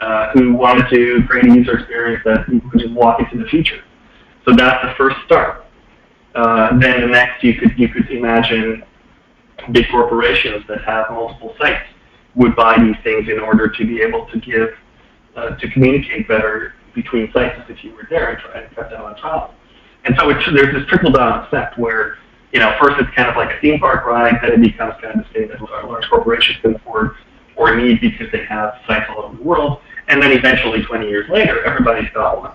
uh, 0.00 0.30
who 0.32 0.54
wanted 0.54 0.88
to 0.90 1.22
create 1.28 1.46
a 1.46 1.54
user 1.54 1.78
experience 1.78 2.22
that 2.24 2.46
people 2.46 2.70
could 2.70 2.80
just 2.80 2.94
walk 2.94 3.20
into 3.20 3.42
the 3.42 3.48
future. 3.48 3.82
So 4.46 4.54
that's 4.54 4.84
the 4.84 4.94
first 4.96 5.16
start. 5.24 5.64
Uh, 6.34 6.78
then 6.78 7.00
the 7.00 7.06
next, 7.06 7.42
you 7.42 7.54
could 7.54 7.78
you 7.78 7.88
could 7.88 8.08
imagine 8.10 8.82
big 9.72 9.88
corporations 9.90 10.64
that 10.68 10.82
have 10.84 11.10
multiple 11.10 11.54
sites 11.58 11.86
would 12.34 12.54
buy 12.54 12.76
these 12.78 12.96
things 13.02 13.28
in 13.28 13.40
order 13.40 13.68
to 13.68 13.86
be 13.86 14.00
able 14.02 14.26
to 14.26 14.38
give 14.40 14.68
uh, 15.36 15.56
to 15.56 15.70
communicate 15.70 16.28
better 16.28 16.74
between 16.94 17.30
sites 17.32 17.60
if 17.68 17.82
you 17.84 17.94
were 17.94 18.06
there 18.08 18.30
and 18.30 18.38
try 18.40 18.60
and 18.60 18.74
cut 18.74 18.90
down 18.90 19.04
on 19.04 19.16
travel. 19.16 19.54
And 20.04 20.16
so 20.18 20.30
it, 20.30 20.36
there's 20.54 20.74
this 20.74 20.86
trickle 20.88 21.12
down 21.12 21.44
effect 21.44 21.78
where 21.78 22.18
you 22.52 22.60
know 22.60 22.76
first 22.80 22.96
it's 22.98 23.10
kind 23.14 23.28
of 23.28 23.36
like 23.36 23.56
a 23.56 23.60
theme 23.60 23.78
park 23.78 24.06
ride, 24.06 24.38
then 24.42 24.52
it 24.52 24.60
becomes 24.60 24.94
kind 25.02 25.20
of 25.20 25.26
a 25.26 25.32
thing 25.32 25.48
that 25.48 25.60
large 25.60 26.08
corporations 26.08 26.58
can 26.62 26.74
afford 26.74 27.12
or 27.56 27.74
need 27.74 28.00
because 28.00 28.30
they 28.32 28.44
have 28.44 28.74
sites 28.86 29.06
all 29.10 29.24
over 29.24 29.36
the 29.36 29.42
world. 29.42 29.80
And 30.08 30.22
then 30.22 30.30
eventually, 30.30 30.84
20 30.84 31.08
years 31.08 31.28
later, 31.28 31.64
everybody's 31.64 32.10
got 32.10 32.40
one 32.40 32.52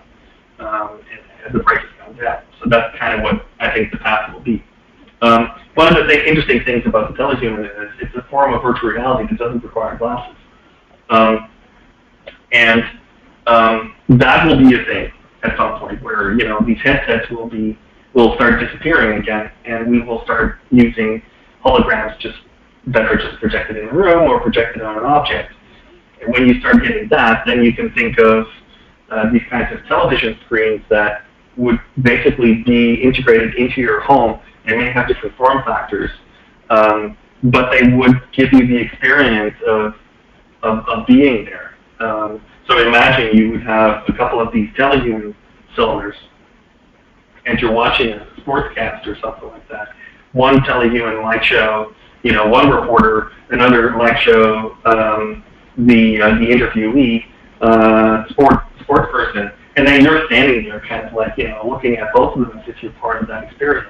um, 0.60 1.02
as 1.46 1.52
the 1.52 1.60
prices 1.60 1.90
come 2.00 2.16
down. 2.16 2.44
So 2.64 2.70
that's 2.70 2.98
kind 2.98 3.18
of 3.18 3.24
what 3.24 3.46
I 3.60 3.72
think 3.74 3.92
the 3.92 3.98
path 3.98 4.34
will 4.34 4.42
be. 4.42 4.64
Um, 5.22 5.52
one 5.76 5.88
of 5.88 5.96
the 5.96 6.14
th- 6.14 6.28
interesting 6.28 6.64
things 6.64 6.84
about 6.86 7.12
the 7.12 7.18
telehuman 7.22 7.66
is 7.66 7.92
it's 8.02 8.16
a 8.16 8.24
form 8.30 8.54
of 8.54 8.62
virtual 8.62 8.90
reality 8.90 9.28
that 9.30 9.40
doesn't 9.40 9.64
require 9.64 9.98
glasses. 9.98 10.36
Um, 11.10 11.50
and 12.52 12.84
um, 13.48 13.96
that 14.10 14.46
will 14.46 14.58
be 14.58 14.76
a 14.76 14.84
thing 14.86 15.12
at 15.44 15.58
some 15.58 15.80
point 15.80 16.02
where, 16.04 16.34
you 16.34 16.48
know, 16.48 16.60
these 16.66 16.80
headsets 16.84 17.30
will 17.30 17.48
be 17.48 17.78
will 18.14 18.36
start 18.36 18.60
disappearing 18.60 19.20
again, 19.20 19.50
and 19.64 19.90
we 19.90 20.02
will 20.02 20.22
start 20.24 20.60
using 20.70 21.22
holograms 21.64 22.20
just 22.20 22.38
that 22.88 23.04
are 23.04 23.16
just 23.16 23.40
projected 23.40 23.78
in 23.78 23.88
a 23.88 23.94
room 23.94 24.30
or 24.30 24.42
projected 24.42 24.82
on 24.82 24.98
an 24.98 25.06
object. 25.06 25.54
And 26.22 26.34
when 26.34 26.46
you 26.46 26.60
start 26.60 26.84
getting 26.84 27.08
that, 27.10 27.44
then 27.46 27.64
you 27.64 27.74
can 27.74 27.94
think 27.94 28.20
of 28.20 28.48
uh, 29.10 29.32
these 29.32 29.44
kinds 29.50 29.74
of 29.74 29.86
television 29.88 30.38
screens 30.46 30.82
that 30.90 31.24
would 31.58 31.80
basically 32.02 32.64
be 32.64 32.96
integrated 32.96 33.56
into 33.56 33.80
your 33.82 34.02
home 34.02 34.40
and 34.66 34.78
may 34.78 34.92
have 34.92 35.08
different 35.08 35.36
form 35.36 35.64
factors, 35.64 36.12
um, 36.70 37.18
but 37.44 37.72
they 37.72 37.88
would 37.94 38.22
give 38.32 38.54
you 38.54 38.68
the 38.68 38.78
experience 38.78 39.56
of, 39.68 39.96
of, 40.64 40.88
of 40.88 41.08
being 41.08 41.46
there. 41.46 41.76
Um, 42.00 42.42
so 42.68 42.78
imagine 42.80 43.36
you 43.36 43.52
would 43.52 43.64
have 43.64 44.04
a 44.08 44.14
couple 44.14 44.40
of 44.40 44.54
these 44.54 44.70
telehuman 44.72 45.36
cylinders 45.76 46.16
and 47.46 47.60
you're 47.60 47.72
watching 47.72 48.14
a 48.14 48.28
sportscast 48.42 49.08
or 49.08 49.18
something 49.20 49.50
like 49.50 49.68
that. 49.70 49.90
One 50.34 50.60
telehuman 50.60 51.22
might 51.24 51.44
show 51.44 51.94
you 52.24 52.34
know, 52.34 52.48
one 52.48 52.70
reporter, 52.70 53.32
another 53.50 53.92
might 53.92 54.20
show 54.20 54.78
um, 54.86 55.44
the 55.78 56.22
uh, 56.22 56.30
the 56.36 56.46
interviewee, 56.46 57.26
uh, 57.62 58.28
sport 58.30 58.64
sports 58.82 59.12
person, 59.12 59.52
and 59.76 59.88
then 59.88 60.04
you're 60.04 60.26
standing 60.28 60.66
there, 60.66 60.82
kind 60.82 61.08
of 61.08 61.14
like 61.14 61.38
you 61.38 61.48
know, 61.48 61.68
looking 61.68 61.96
at 61.98 62.14
both 62.14 62.38
of 62.38 62.48
them 62.48 62.60
as 62.60 62.68
if 62.68 62.82
you're 62.84 62.92
part 62.94 63.22
of 63.22 63.28
that 63.28 63.44
experience. 63.44 63.90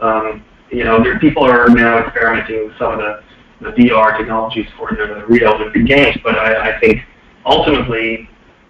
Um, 0.00 0.44
you 0.70 0.84
know, 0.84 1.02
there, 1.02 1.18
people 1.18 1.44
are 1.44 1.68
now 1.68 1.98
experimenting 1.98 2.66
with 2.66 2.78
some 2.78 2.92
of 2.92 2.98
the, 2.98 3.22
the 3.60 3.70
VR 3.70 4.16
technologies 4.18 4.66
for 4.76 4.90
the 4.90 5.24
real 5.28 5.70
Games, 5.70 6.16
but 6.22 6.36
I, 6.36 6.72
I 6.72 6.80
think 6.80 7.00
ultimately, 7.44 8.28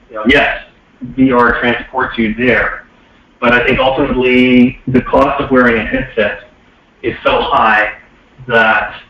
you 0.08 0.16
know, 0.16 0.24
yes, 0.28 0.66
VR 1.02 1.60
transports 1.60 2.16
you 2.18 2.34
there, 2.34 2.86
but 3.40 3.52
I 3.52 3.66
think 3.66 3.78
ultimately 3.78 4.80
the 4.88 5.02
cost 5.02 5.40
of 5.42 5.50
wearing 5.50 5.76
a 5.78 5.86
headset 5.86 6.50
is 7.02 7.14
so 7.24 7.40
high 7.40 7.98
that 8.48 9.02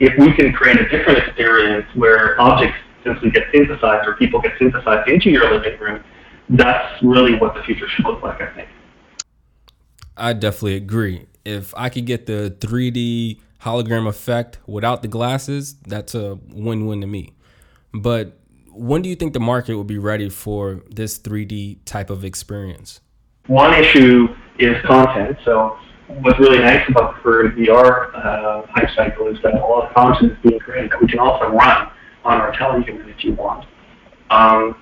if 0.00 0.12
we 0.18 0.32
can 0.34 0.52
create 0.52 0.80
a 0.80 0.88
different 0.88 1.18
experience 1.18 1.86
where 1.94 2.40
objects 2.40 2.76
simply 3.04 3.30
get 3.30 3.44
synthesized 3.52 4.08
or 4.08 4.14
people 4.14 4.40
get 4.40 4.52
synthesized 4.58 5.08
into 5.08 5.30
your 5.30 5.52
living 5.52 5.78
room, 5.78 6.02
that's 6.50 7.02
really 7.02 7.36
what 7.36 7.54
the 7.54 7.62
future 7.62 7.88
should 7.88 8.04
look 8.04 8.22
like, 8.22 8.40
I 8.40 8.52
think. 8.54 8.68
I 10.16 10.32
definitely 10.32 10.76
agree. 10.76 11.26
If 11.44 11.74
I 11.76 11.88
could 11.88 12.06
get 12.06 12.26
the 12.26 12.54
3D 12.58 13.40
hologram 13.60 14.08
effect 14.08 14.58
without 14.66 15.02
the 15.02 15.08
glasses, 15.08 15.74
that's 15.86 16.14
a 16.14 16.38
win 16.50 16.86
win 16.86 17.00
to 17.00 17.06
me. 17.06 17.32
But 17.92 18.38
when 18.70 19.02
do 19.02 19.08
you 19.08 19.14
think 19.14 19.32
the 19.32 19.40
market 19.40 19.76
will 19.76 19.84
be 19.84 19.98
ready 19.98 20.28
for 20.28 20.82
this 20.90 21.18
3D 21.18 21.78
type 21.84 22.10
of 22.10 22.24
experience? 22.24 23.00
One 23.46 23.74
issue 23.74 24.28
is 24.58 24.82
content. 24.84 25.38
So 25.44 25.78
what's 26.08 26.38
really 26.38 26.58
nice 26.58 26.86
about 26.88 27.22
the 27.22 27.30
VR 27.30 28.14
uh, 28.14 28.66
hype 28.70 28.90
cycle 28.96 29.28
is 29.28 29.38
that 29.42 29.54
a 29.54 29.58
lot 29.58 29.88
of 29.88 29.94
content 29.94 30.32
is 30.32 30.38
being 30.42 30.58
created 30.60 30.90
that 30.90 31.00
we 31.00 31.08
can 31.08 31.18
also 31.18 31.50
run 31.50 31.90
on 32.24 32.40
our 32.40 32.52
telehuman 32.52 33.08
if 33.08 33.22
you 33.24 33.32
want. 33.34 33.66
Um, 34.30 34.76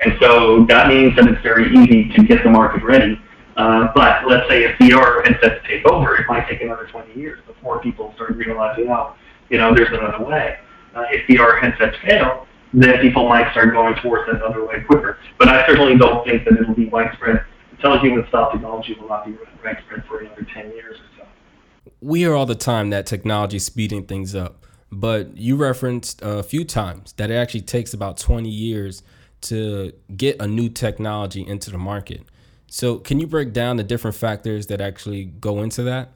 and 0.00 0.16
so 0.20 0.64
that 0.66 0.88
means 0.88 1.14
that 1.16 1.26
it's 1.28 1.42
very 1.42 1.70
easy 1.76 2.08
to 2.14 2.22
get 2.24 2.42
the 2.42 2.50
market 2.50 2.82
ready. 2.82 3.20
Uh, 3.56 3.88
but 3.94 4.26
let's 4.26 4.48
say 4.48 4.64
if 4.64 4.78
VR 4.78 5.26
headsets 5.26 5.64
take 5.66 5.84
over, 5.86 6.16
it 6.16 6.26
might 6.28 6.48
take 6.48 6.62
another 6.62 6.86
20 6.86 7.18
years 7.18 7.40
before 7.46 7.80
people 7.80 8.12
start 8.14 8.36
realizing, 8.36 8.88
oh, 8.88 9.14
you 9.48 9.58
know, 9.58 9.74
there's 9.74 9.90
another 9.90 10.24
way. 10.24 10.58
Uh, 10.94 11.04
if 11.10 11.26
VR 11.26 11.60
headsets 11.60 11.96
fail, 12.04 12.46
then 12.72 13.00
people 13.00 13.28
might 13.28 13.50
start 13.50 13.72
going 13.72 13.94
towards 13.96 14.30
that 14.30 14.42
other 14.42 14.64
way 14.66 14.80
quicker. 14.86 15.18
But 15.38 15.48
I 15.48 15.66
certainly 15.66 15.98
don't 15.98 16.24
think 16.24 16.44
that 16.44 16.58
it'll 16.58 16.74
be 16.74 16.86
widespread 16.86 17.44
telehuman 17.82 18.28
style 18.28 18.50
technology 18.52 18.94
will 18.94 19.08
not 19.08 19.26
be 19.26 19.36
widespread 19.64 20.04
for 20.06 20.20
another 20.20 20.46
10 20.54 20.70
years 20.72 20.96
or 20.98 21.24
so. 21.24 21.90
We 22.00 22.20
hear 22.20 22.34
all 22.34 22.46
the 22.46 22.54
time 22.54 22.90
that 22.90 23.06
technology 23.06 23.56
is 23.56 23.64
speeding 23.64 24.06
things 24.06 24.34
up, 24.34 24.66
but 24.90 25.36
you 25.36 25.56
referenced 25.56 26.20
a 26.22 26.42
few 26.42 26.64
times 26.64 27.12
that 27.14 27.30
it 27.30 27.34
actually 27.34 27.62
takes 27.62 27.94
about 27.94 28.18
20 28.18 28.48
years 28.48 29.02
to 29.42 29.92
get 30.16 30.40
a 30.40 30.46
new 30.46 30.68
technology 30.68 31.46
into 31.46 31.70
the 31.70 31.78
market. 31.78 32.22
So, 32.72 32.98
can 32.98 33.18
you 33.18 33.26
break 33.26 33.52
down 33.52 33.78
the 33.78 33.82
different 33.82 34.14
factors 34.14 34.68
that 34.68 34.80
actually 34.80 35.24
go 35.24 35.60
into 35.60 35.82
that? 35.82 36.12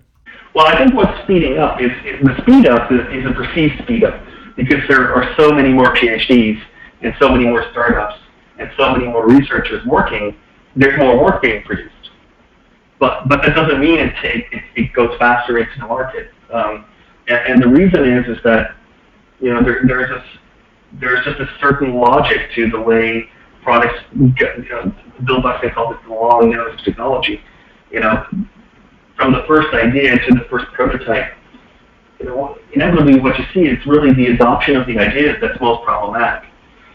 Well, 0.54 0.66
I 0.68 0.78
think 0.78 0.94
what's 0.94 1.20
speeding 1.24 1.58
up 1.58 1.80
is, 1.80 1.90
is 2.04 2.24
the 2.24 2.40
speed 2.42 2.68
up 2.68 2.92
is, 2.92 3.00
is 3.12 3.26
a 3.28 3.34
perceived 3.34 3.82
speed 3.82 4.04
up 4.04 4.22
because 4.56 4.78
there 4.88 5.12
are 5.12 5.34
so 5.36 5.50
many 5.50 5.72
more 5.72 5.96
PhDs 5.96 6.62
and 7.02 7.12
so 7.18 7.28
many 7.28 7.44
more 7.44 7.68
startups 7.72 8.20
and 8.60 8.70
so 8.76 8.92
many 8.92 9.06
more 9.06 9.28
researchers 9.28 9.84
working. 9.84 10.36
There's 10.76 10.96
more 10.96 11.20
work 11.20 11.42
being 11.42 11.64
produced, 11.64 12.10
but 13.00 13.28
but 13.28 13.42
that 13.42 13.56
doesn't 13.56 13.80
mean 13.80 13.98
it 13.98 14.14
it, 14.22 14.62
it 14.76 14.92
goes 14.92 15.18
faster 15.18 15.58
into 15.58 15.72
the 15.80 15.88
market. 15.88 16.30
Um, 16.52 16.84
and, 17.26 17.54
and 17.54 17.62
the 17.62 17.68
reason 17.68 18.04
is 18.04 18.28
is 18.28 18.40
that 18.44 18.76
you 19.40 19.52
know 19.52 19.60
there, 19.64 19.82
there's 19.88 20.10
a 20.10 20.24
there's 21.00 21.24
just 21.24 21.40
a 21.40 21.48
certain 21.60 21.94
logic 21.94 22.50
to 22.54 22.70
the 22.70 22.80
way 22.80 23.28
products 23.64 23.98
you 24.14 24.32
know, 24.70 24.94
Bill 25.24 25.42
Buxton 25.42 25.70
called 25.70 25.94
it 25.94 26.02
the 26.06 26.14
long 26.14 26.50
nose 26.50 26.80
technology. 26.84 27.40
You 27.90 28.00
know, 28.00 28.24
from 29.16 29.32
the 29.32 29.44
first 29.48 29.74
idea 29.74 30.18
to 30.18 30.34
the 30.34 30.46
first 30.50 30.66
prototype, 30.72 31.32
you 32.18 32.26
know, 32.26 32.58
inevitably 32.72 33.20
what 33.20 33.38
you 33.38 33.44
see 33.52 33.68
is 33.68 33.84
really 33.86 34.12
the 34.12 34.26
adoption 34.26 34.76
of 34.76 34.86
the 34.86 34.98
ideas 34.98 35.36
that's 35.40 35.60
most 35.60 35.84
problematic. 35.84 36.48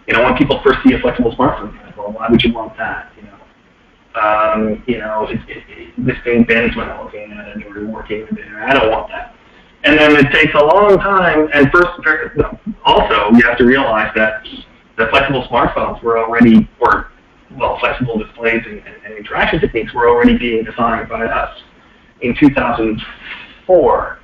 You 0.08 0.14
know, 0.14 0.24
when 0.24 0.36
people 0.38 0.62
first 0.64 0.80
see 0.86 0.94
a 0.94 1.00
flexible 1.00 1.36
smartphone, 1.36 1.76
well, 1.98 2.12
why 2.12 2.28
would 2.30 2.44
you 2.44 2.54
want 2.54 2.78
that? 2.78 3.12
You 3.18 3.24
know, 3.24 4.22
um, 4.22 4.84
you 4.88 4.98
know, 4.98 5.28
it, 5.30 5.40
it, 5.48 5.94
this 6.06 6.18
thing 6.24 6.44
bends 6.44 6.76
when 6.76 6.90
I'm 6.90 7.04
looking 7.04 7.32
at 7.32 7.58
it 7.58 7.68
or 7.68 7.86
working 7.86 8.22
with 8.22 8.40
it. 8.40 8.48
I 8.56 8.74
don't 8.74 8.92
want 8.92 9.10
that. 9.10 9.36
And 9.84 9.98
then 9.98 10.16
it 10.16 10.32
takes 10.32 10.54
a 10.56 10.66
long 10.66 10.98
time. 10.98 11.48
And 11.54 11.72
first, 11.72 11.88
also, 12.84 13.32
you 13.32 13.48
have 13.48 13.58
to 13.60 13.66
realize 13.66 14.12
that 14.16 14.44
the 15.00 15.08
flexible 15.08 15.48
smartphones 15.48 16.04
were 16.04 16.20
already, 16.20 16.56
mm-hmm. 16.58 16.84
or 16.84 17.12
well, 17.58 17.80
flexible 17.80 18.20
displays 18.20 18.62
and, 18.68 18.80
and, 18.80 18.96
and 19.06 19.14
interaction 19.16 19.60
techniques 19.60 19.94
were 19.94 20.08
already 20.08 20.38
being 20.38 20.64
designed 20.64 21.10
by 21.10 21.26
us 21.26 21.58
in 22.22 22.36
2004, 22.38 24.20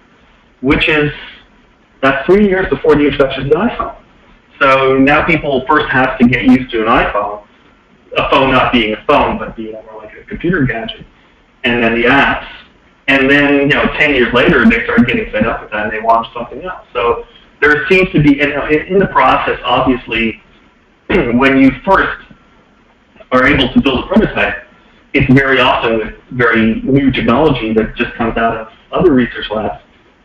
which 0.62 0.89
is 0.89 1.12
that's 2.01 2.24
three 2.25 2.48
years 2.48 2.67
before 2.70 2.96
the 2.96 3.05
introduction 3.05 3.44
of 3.46 3.50
the 3.50 3.55
iPhone. 3.55 3.96
So 4.62 4.98
now 4.98 5.25
people 5.25 5.65
first 5.67 5.89
have 5.89 6.20
to 6.20 6.27
get 6.27 6.44
used 6.44 6.70
to 6.72 6.82
an 6.82 6.88
iPhone, 6.88 7.48
a 8.17 8.29
phone 8.29 8.51
not 8.51 8.72
being 8.72 8.94
a 8.94 9.03
phone, 9.08 9.39
but 9.39 9.55
being 9.55 9.72
more 9.72 10.03
like 10.03 10.13
a 10.13 10.24
computer 10.25 10.63
gadget, 10.63 11.05
and 11.63 11.82
then 11.82 11.96
the 11.96 12.08
apps. 12.08 12.48
And 13.08 13.29
then, 13.29 13.62
you 13.62 13.67
know, 13.67 13.86
10 13.98 14.13
years 14.13 14.34
later, 14.34 14.65
they 14.70 14.84
start 14.84 15.08
getting 15.08 15.32
fed 15.32 15.48
up 15.48 15.62
with 15.62 15.72
that 15.72 15.86
and 15.86 15.94
they 15.94 16.00
want 16.00 16.27
something 16.34 16.63
else. 16.63 16.86
So 16.91 17.25
there 17.62 17.88
seems 17.88 18.10
to 18.12 18.22
be, 18.22 18.41
in, 18.41 18.51
in 18.88 19.00
the 19.00 19.08
process, 19.08 19.60
obviously, 19.63 20.41
when 21.38 21.58
you 21.58 21.72
first 21.84 22.26
are 23.32 23.46
able 23.46 23.72
to 23.74 23.82
build 23.82 24.04
a 24.04 24.08
prototype, 24.08 24.64
it's 25.14 25.32
very 25.34 25.60
often 25.60 26.16
very 26.32 26.82
new 26.82 27.12
technology 27.12 27.74
that 27.74 27.96
just 27.96 28.14
comes 28.16 28.38
out 28.38 28.58
of 28.58 28.68
other 28.92 29.14
research 29.14 29.50
labs. 29.50 29.84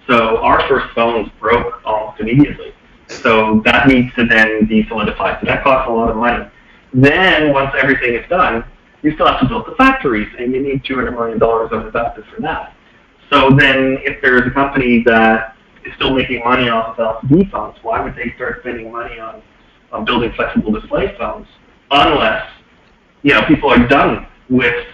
So 0.09 0.39
our 0.39 0.67
first 0.69 0.93
phones 0.95 1.29
broke 1.39 1.81
almost 1.85 2.21
immediately. 2.21 2.75
So 3.07 3.61
that 3.65 3.89
needs 3.89 4.15
to 4.15 4.25
then 4.27 4.67
be 4.67 4.87
solidified. 4.89 5.39
So 5.41 5.47
that 5.47 5.63
costs 5.63 5.89
a 5.89 5.93
lot 5.93 6.11
of 6.11 6.17
money. 6.17 6.49
Then 6.93 7.53
once 7.53 7.75
everything 7.81 8.15
is 8.15 8.29
done, 8.29 8.65
you 9.03 9.13
still 9.15 9.27
have 9.27 9.41
to 9.41 9.47
build 9.47 9.67
the 9.67 9.75
factories, 9.77 10.29
and 10.39 10.53
you 10.53 10.63
need 10.63 10.85
$200 10.85 11.13
million 11.13 11.43
of 11.43 11.87
investment 11.87 12.29
for 12.35 12.43
that. 12.43 12.75
So 13.31 13.51
then 13.51 13.99
if 14.03 14.21
there's 14.21 14.47
a 14.47 14.51
company 14.51 15.03
that 15.05 15.57
is 15.85 15.95
still 15.95 16.15
making 16.15 16.41
money 16.41 16.69
off 16.69 16.99
of 16.99 17.23
LCD 17.23 17.51
phones, 17.51 17.77
why 17.83 18.03
would 18.03 18.15
they 18.17 18.33
start 18.35 18.59
spending 18.61 18.93
money 18.93 19.19
on, 19.19 19.43
on 19.93 20.05
building 20.05 20.33
flexible 20.35 20.73
display 20.73 21.15
phones 21.19 21.47
unless 21.91 22.49
you 23.23 23.35
know 23.35 23.43
people 23.47 23.71
are 23.71 23.87
done 23.87 24.27
with 24.49 24.87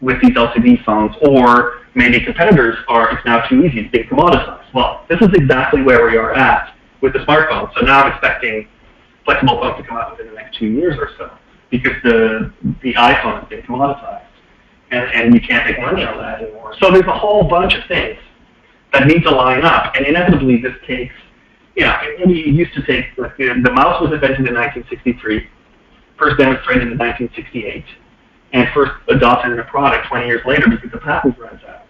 with 0.00 0.20
these 0.20 0.32
LCD 0.32 0.84
phones, 0.84 1.14
or 1.22 1.78
maybe 1.94 2.20
competitors 2.20 2.76
are 2.88 3.16
it's 3.16 3.24
now 3.24 3.46
too 3.46 3.64
easy, 3.64 3.84
to 3.84 3.90
being 3.90 4.08
commoditized. 4.08 4.74
Well, 4.74 5.06
this 5.08 5.20
is 5.20 5.28
exactly 5.34 5.82
where 5.82 6.04
we 6.04 6.16
are 6.16 6.34
at 6.34 6.74
with 7.00 7.12
the 7.12 7.20
smartphone. 7.20 7.72
So 7.74 7.84
now 7.84 8.02
I'm 8.02 8.12
expecting 8.12 8.68
flexible 9.24 9.60
phones 9.60 9.76
to 9.76 9.84
come 9.84 9.96
out 9.96 10.10
within 10.10 10.26
the 10.26 10.34
next 10.34 10.58
two 10.58 10.66
years 10.66 10.96
or 10.98 11.10
so, 11.16 11.30
because 11.70 11.92
the 12.02 12.52
the 12.82 12.94
iPhone 12.94 13.40
has 13.40 13.48
been 13.48 13.62
commoditized, 13.62 14.26
and 14.90 15.10
and 15.12 15.34
you 15.34 15.40
can't 15.40 15.66
make 15.66 15.80
money 15.80 16.04
on 16.04 16.18
that 16.18 16.42
anymore. 16.42 16.74
So 16.80 16.90
there's 16.90 17.06
a 17.06 17.18
whole 17.18 17.44
bunch 17.44 17.74
of 17.74 17.84
things 17.86 18.18
that 18.92 19.06
need 19.06 19.22
to 19.22 19.30
line 19.30 19.64
up, 19.64 19.94
and 19.96 20.04
inevitably 20.06 20.60
this 20.60 20.74
takes. 20.86 21.14
You 21.76 21.84
know, 21.84 21.96
it 22.02 22.28
used 22.28 22.74
to 22.74 22.82
take, 22.84 23.06
like, 23.16 23.36
the, 23.36 23.60
the 23.62 23.72
mouse 23.72 24.00
was 24.00 24.12
invented 24.12 24.46
in 24.46 24.54
1963, 24.54 25.48
first 26.18 26.38
demonstrated 26.38 26.92
in 26.92 26.98
1968 26.98 27.84
and 28.52 28.68
first 28.74 28.92
adopted 29.08 29.52
in 29.52 29.58
a 29.58 29.64
product 29.64 30.06
20 30.08 30.26
years 30.26 30.42
later 30.46 30.68
because 30.68 30.90
the 30.90 30.98
patent 30.98 31.38
runs 31.38 31.60
out. 31.66 31.86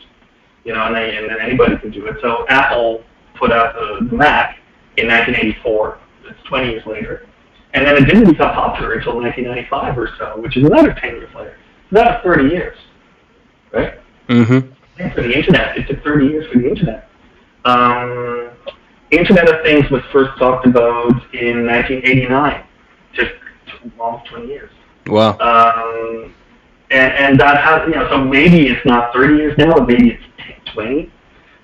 You 0.64 0.74
know, 0.74 0.84
and, 0.84 0.94
they, 0.94 1.16
and 1.16 1.28
then 1.28 1.40
anybody 1.40 1.76
can 1.78 1.90
do 1.90 2.06
it. 2.06 2.16
So 2.22 2.46
Apple 2.48 3.02
put 3.36 3.50
out 3.50 3.74
the, 3.74 4.06
the 4.08 4.16
Mac 4.16 4.58
in 4.96 5.08
1984. 5.08 5.98
It's 6.26 6.38
20 6.48 6.70
years 6.70 6.86
later. 6.86 7.26
And 7.74 7.86
then 7.86 7.96
it 7.96 8.06
didn't 8.06 8.30
become 8.30 8.54
popular 8.54 8.92
until 8.92 9.16
1995 9.16 9.98
or 9.98 10.10
so, 10.18 10.40
which 10.40 10.56
is 10.56 10.64
another 10.64 10.94
10 11.00 11.16
years 11.16 11.34
later. 11.34 11.56
So 11.90 11.96
that's 11.96 12.22
30 12.22 12.48
years, 12.48 12.76
right? 13.72 13.94
Mm-hmm. 14.28 14.72
And 14.98 15.12
for 15.14 15.22
the 15.22 15.32
internet, 15.32 15.76
it 15.76 15.88
took 15.88 16.02
30 16.04 16.26
years 16.26 16.52
for 16.52 16.58
the 16.58 16.68
internet. 16.68 17.08
Um, 17.64 18.41
Internet 19.12 19.48
of 19.48 19.62
Things 19.62 19.90
was 19.90 20.02
first 20.10 20.38
talked 20.38 20.66
about 20.66 21.10
in 21.34 21.66
1989, 21.66 22.64
just 23.12 23.32
almost 23.98 24.26
20 24.30 24.46
years. 24.46 24.70
Wow. 25.06 25.36
Um, 25.38 26.34
and, 26.90 27.12
and 27.12 27.40
that 27.40 27.62
has, 27.62 27.86
you 27.86 27.94
know, 27.94 28.08
so 28.08 28.24
maybe 28.24 28.68
it's 28.68 28.84
not 28.86 29.12
30 29.12 29.36
years 29.36 29.58
now, 29.58 29.74
maybe 29.74 30.12
it's 30.12 30.72
20, 30.72 31.12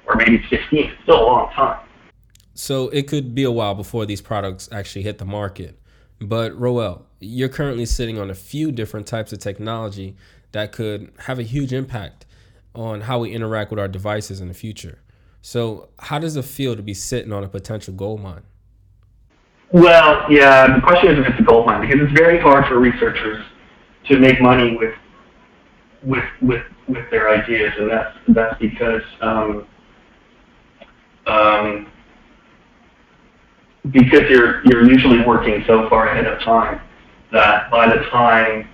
or 0.06 0.16
maybe 0.16 0.36
it's 0.36 0.48
15. 0.48 0.90
It's 0.90 1.02
still 1.02 1.22
a 1.22 1.24
long 1.24 1.50
time. 1.52 1.80
So 2.52 2.90
it 2.90 3.08
could 3.08 3.34
be 3.34 3.44
a 3.44 3.50
while 3.50 3.74
before 3.74 4.04
these 4.04 4.20
products 4.20 4.68
actually 4.70 5.02
hit 5.02 5.16
the 5.16 5.24
market. 5.24 5.80
But 6.20 6.58
Roel, 6.58 7.06
you're 7.20 7.48
currently 7.48 7.86
sitting 7.86 8.18
on 8.18 8.28
a 8.28 8.34
few 8.34 8.72
different 8.72 9.06
types 9.06 9.32
of 9.32 9.38
technology 9.38 10.16
that 10.52 10.72
could 10.72 11.12
have 11.20 11.38
a 11.38 11.44
huge 11.44 11.72
impact 11.72 12.26
on 12.74 13.02
how 13.02 13.20
we 13.20 13.30
interact 13.30 13.70
with 13.70 13.80
our 13.80 13.88
devices 13.88 14.40
in 14.40 14.48
the 14.48 14.54
future. 14.54 14.98
So, 15.48 15.88
how 15.98 16.18
does 16.18 16.36
it 16.36 16.44
feel 16.44 16.76
to 16.76 16.82
be 16.82 16.92
sitting 16.92 17.32
on 17.32 17.42
a 17.42 17.48
potential 17.48 17.94
gold 17.94 18.20
mine? 18.20 18.42
Well, 19.72 20.30
yeah, 20.30 20.74
the 20.74 20.82
question 20.82 21.12
is 21.12 21.20
if 21.20 21.26
it's 21.26 21.40
a 21.40 21.42
gold 21.42 21.64
mine 21.64 21.80
because 21.80 22.02
it's 22.02 22.12
very 22.12 22.38
hard 22.38 22.66
for 22.66 22.78
researchers 22.78 23.42
to 24.08 24.18
make 24.18 24.42
money 24.42 24.76
with 24.76 24.94
with 26.02 26.24
with 26.42 26.62
with 26.86 27.10
their 27.10 27.30
ideas, 27.30 27.72
and 27.78 27.90
that's 27.90 28.14
that's 28.28 28.58
because 28.60 29.00
um, 29.22 29.66
um, 31.26 31.90
because 33.90 34.28
you're 34.28 34.62
you're 34.66 34.84
usually 34.84 35.24
working 35.24 35.64
so 35.66 35.88
far 35.88 36.10
ahead 36.10 36.26
of 36.26 36.42
time 36.42 36.78
that 37.32 37.70
by 37.70 37.88
the 37.88 38.02
time 38.10 38.68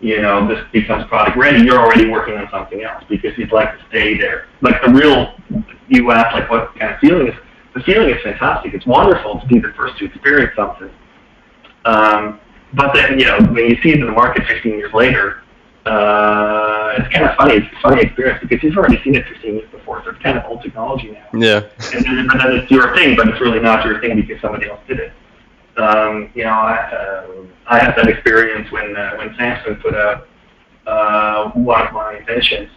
you 0.00 0.20
know 0.20 0.46
this 0.46 0.62
becomes 0.74 1.06
product 1.06 1.38
ready, 1.38 1.64
you're 1.64 1.80
already 1.80 2.10
working 2.10 2.34
on 2.34 2.50
something 2.50 2.82
else 2.82 3.02
because 3.08 3.32
you'd 3.38 3.50
like 3.50 3.72
to 3.78 3.84
stay 3.88 4.18
there. 4.18 4.46
Like 4.60 4.82
the 4.82 4.90
real 4.90 5.32
you 5.88 6.10
ask 6.10 6.34
like 6.34 6.50
what 6.50 6.74
kind 6.78 6.94
of 6.94 7.00
feeling 7.00 7.28
is 7.28 7.34
the 7.74 7.80
feeling 7.80 8.10
is 8.10 8.22
fantastic. 8.22 8.74
It's 8.74 8.86
wonderful 8.86 9.40
to 9.40 9.46
be 9.46 9.58
the 9.58 9.72
first 9.76 9.98
to 9.98 10.04
experience 10.04 10.54
something. 10.54 10.90
Um, 11.84 12.38
but 12.74 12.92
then 12.94 13.18
you 13.18 13.26
know 13.26 13.38
when 13.40 13.68
you 13.68 13.76
see 13.82 13.90
it 13.90 14.00
in 14.00 14.06
the 14.06 14.12
market 14.12 14.46
15 14.46 14.72
years 14.72 14.92
later, 14.92 15.42
uh, 15.86 16.94
it's 16.98 17.12
kind 17.12 17.26
of 17.26 17.36
funny. 17.36 17.54
It's 17.54 17.66
a 17.66 17.80
funny 17.80 18.02
experience 18.02 18.38
because 18.40 18.62
you've 18.62 18.76
already 18.76 19.02
seen 19.02 19.14
it 19.14 19.26
15 19.26 19.54
years 19.54 19.70
before, 19.70 20.02
so 20.04 20.10
it's 20.10 20.22
kind 20.22 20.38
of 20.38 20.44
old 20.44 20.62
technology 20.62 21.10
now. 21.10 21.26
Yeah. 21.34 21.62
and, 21.94 22.04
then, 22.04 22.18
and 22.18 22.40
then 22.40 22.52
it's 22.52 22.70
your 22.70 22.94
thing, 22.94 23.16
but 23.16 23.28
it's 23.28 23.40
really 23.40 23.60
not 23.60 23.84
your 23.84 24.00
thing 24.00 24.16
because 24.16 24.40
somebody 24.40 24.68
else 24.68 24.80
did 24.86 25.00
it. 25.00 25.12
Um, 25.76 26.30
you 26.34 26.44
know, 26.44 26.50
I, 26.50 26.74
uh, 26.76 27.26
I 27.66 27.78
had 27.78 27.96
that 27.96 28.06
experience 28.08 28.70
when 28.70 28.94
uh, 28.96 29.16
when 29.16 29.30
Samsung 29.30 29.80
put 29.80 29.94
out 29.94 30.28
uh, 30.86 31.50
one 31.52 31.86
of 31.86 31.92
my 31.92 32.18
inventions, 32.18 32.70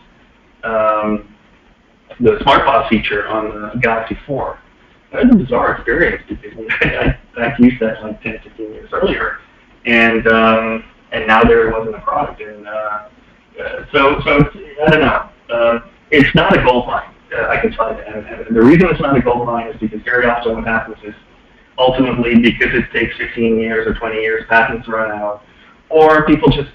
um, 0.63 1.34
the 2.19 2.37
SmartPause 2.37 2.89
feature 2.89 3.27
on 3.27 3.49
the 3.49 3.79
Galaxy 3.81 4.17
4. 4.25 4.59
That 5.11 5.25
was 5.25 5.35
a 5.35 5.37
bizarre 5.37 5.75
experience 5.75 6.23
I, 6.81 7.17
I 7.37 7.55
used 7.59 7.79
that 7.81 8.01
like 8.03 8.21
10, 8.21 8.39
15 8.43 8.73
years 8.73 8.89
earlier, 8.91 9.39
and 9.85 10.27
um, 10.27 10.83
and 11.11 11.27
now 11.27 11.43
there 11.43 11.71
wasn't 11.71 11.95
a 11.95 12.01
product. 12.01 12.41
And 12.41 12.67
uh, 12.67 12.71
uh, 12.71 13.85
so, 13.91 14.19
so 14.25 14.49
I 14.85 14.89
don't 14.89 15.01
know. 15.01 15.29
Uh, 15.49 15.79
it's 16.11 16.33
not 16.35 16.57
a 16.57 16.63
gold 16.63 16.87
mine. 16.87 17.13
Uh, 17.35 17.47
I 17.47 17.59
can 17.59 17.71
tell 17.71 17.93
you. 17.93 18.01
And, 18.01 18.25
and 18.27 18.55
the 18.55 18.61
reason 18.61 18.89
it's 18.89 18.99
not 18.99 19.15
a 19.15 19.21
gold 19.21 19.45
mine 19.47 19.67
is 19.67 19.79
because 19.79 20.01
very 20.03 20.25
often 20.25 20.55
what 20.55 20.65
happens 20.65 20.97
is 21.03 21.15
ultimately 21.77 22.35
because 22.35 22.73
it 22.73 22.91
takes 22.91 23.17
15 23.17 23.57
years 23.59 23.87
or 23.87 23.93
20 23.93 24.15
years, 24.15 24.45
patents 24.49 24.87
run 24.87 25.11
out, 25.11 25.43
or 25.89 26.25
people 26.25 26.49
just 26.49 26.69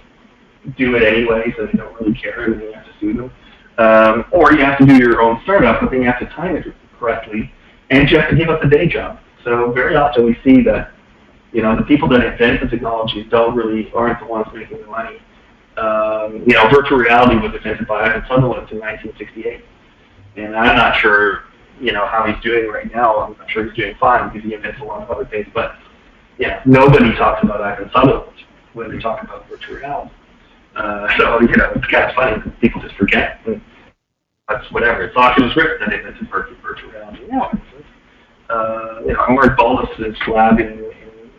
do 0.76 0.94
it 0.94 1.02
anyways 1.02 1.54
and 1.58 1.68
they 1.68 1.72
don't 1.72 1.98
really 2.00 2.14
care 2.14 2.44
and 2.44 2.54
then 2.54 2.68
you 2.68 2.72
have 2.72 2.84
to 2.84 2.92
sue 3.00 3.14
them. 3.14 3.32
Um, 3.80 4.26
or 4.30 4.52
you 4.52 4.62
have 4.62 4.76
to 4.78 4.84
do 4.84 4.96
your 4.98 5.22
own 5.22 5.40
startup, 5.42 5.80
but 5.80 5.90
then 5.90 6.02
you 6.02 6.06
have 6.06 6.18
to 6.20 6.26
time 6.26 6.54
it 6.54 6.66
correctly, 6.98 7.50
and 7.88 8.10
you 8.10 8.18
have 8.18 8.28
to 8.28 8.36
give 8.36 8.50
up 8.50 8.60
the 8.60 8.68
day 8.68 8.86
job. 8.86 9.18
So 9.42 9.72
very 9.72 9.96
often 9.96 10.26
we 10.26 10.36
see 10.44 10.62
that, 10.64 10.92
you 11.52 11.62
know, 11.62 11.74
the 11.74 11.82
people 11.82 12.06
that 12.10 12.22
invent 12.22 12.60
the 12.60 12.68
technologies 12.68 13.26
don't 13.30 13.56
really 13.56 13.90
aren't 13.94 14.20
the 14.20 14.26
ones 14.26 14.46
making 14.52 14.82
the 14.82 14.86
money. 14.86 15.16
Um, 15.78 16.44
you 16.46 16.52
know, 16.52 16.68
virtual 16.68 16.98
reality 16.98 17.36
was 17.36 17.54
invented 17.54 17.88
by 17.88 18.02
Ivan 18.02 18.22
Sutherland 18.28 18.70
in 18.70 18.80
1968, 18.80 19.64
and 20.36 20.54
I'm 20.54 20.76
not 20.76 20.98
sure, 21.00 21.44
you 21.80 21.92
know, 21.92 22.06
how 22.06 22.26
he's 22.26 22.42
doing 22.42 22.70
right 22.70 22.94
now. 22.94 23.16
I'm 23.20 23.36
not 23.38 23.50
sure 23.50 23.64
he's 23.64 23.74
doing 23.74 23.96
fine 23.98 24.28
because 24.28 24.46
he 24.46 24.52
invents 24.52 24.78
a 24.82 24.84
lot 24.84 25.02
of 25.02 25.10
other 25.10 25.24
things, 25.24 25.46
but 25.54 25.76
yeah, 26.38 26.60
nobody 26.66 27.14
talks 27.16 27.42
about 27.42 27.62
Ivan 27.62 27.90
Sutherland 27.94 28.36
when 28.74 28.90
they 28.90 28.98
talk 28.98 29.22
about 29.22 29.48
virtual 29.48 29.76
reality. 29.76 30.10
Uh, 30.76 31.08
so, 31.18 31.40
you 31.40 31.56
know, 31.56 31.72
it's 31.74 31.86
kind 31.86 32.10
of 32.10 32.14
funny 32.14 32.42
people 32.60 32.82
just 32.82 32.94
forget. 32.96 33.40
That's 34.50 34.70
whatever. 34.72 35.04
It's 35.04 35.16
Oculus 35.16 35.56
Rift 35.56 35.78
that 35.80 35.92
invented 35.92 36.28
virtual, 36.28 36.56
virtual 36.60 36.90
reality. 36.90 37.24
Yeah. 37.28 37.52
uh, 38.50 39.00
you 39.06 39.12
know, 39.12 39.20
I'm 39.20 39.34
Mark 39.36 39.56
Bolas' 39.56 40.16
lab 40.26 40.58
in, 40.58 40.66
in, 40.66 41.30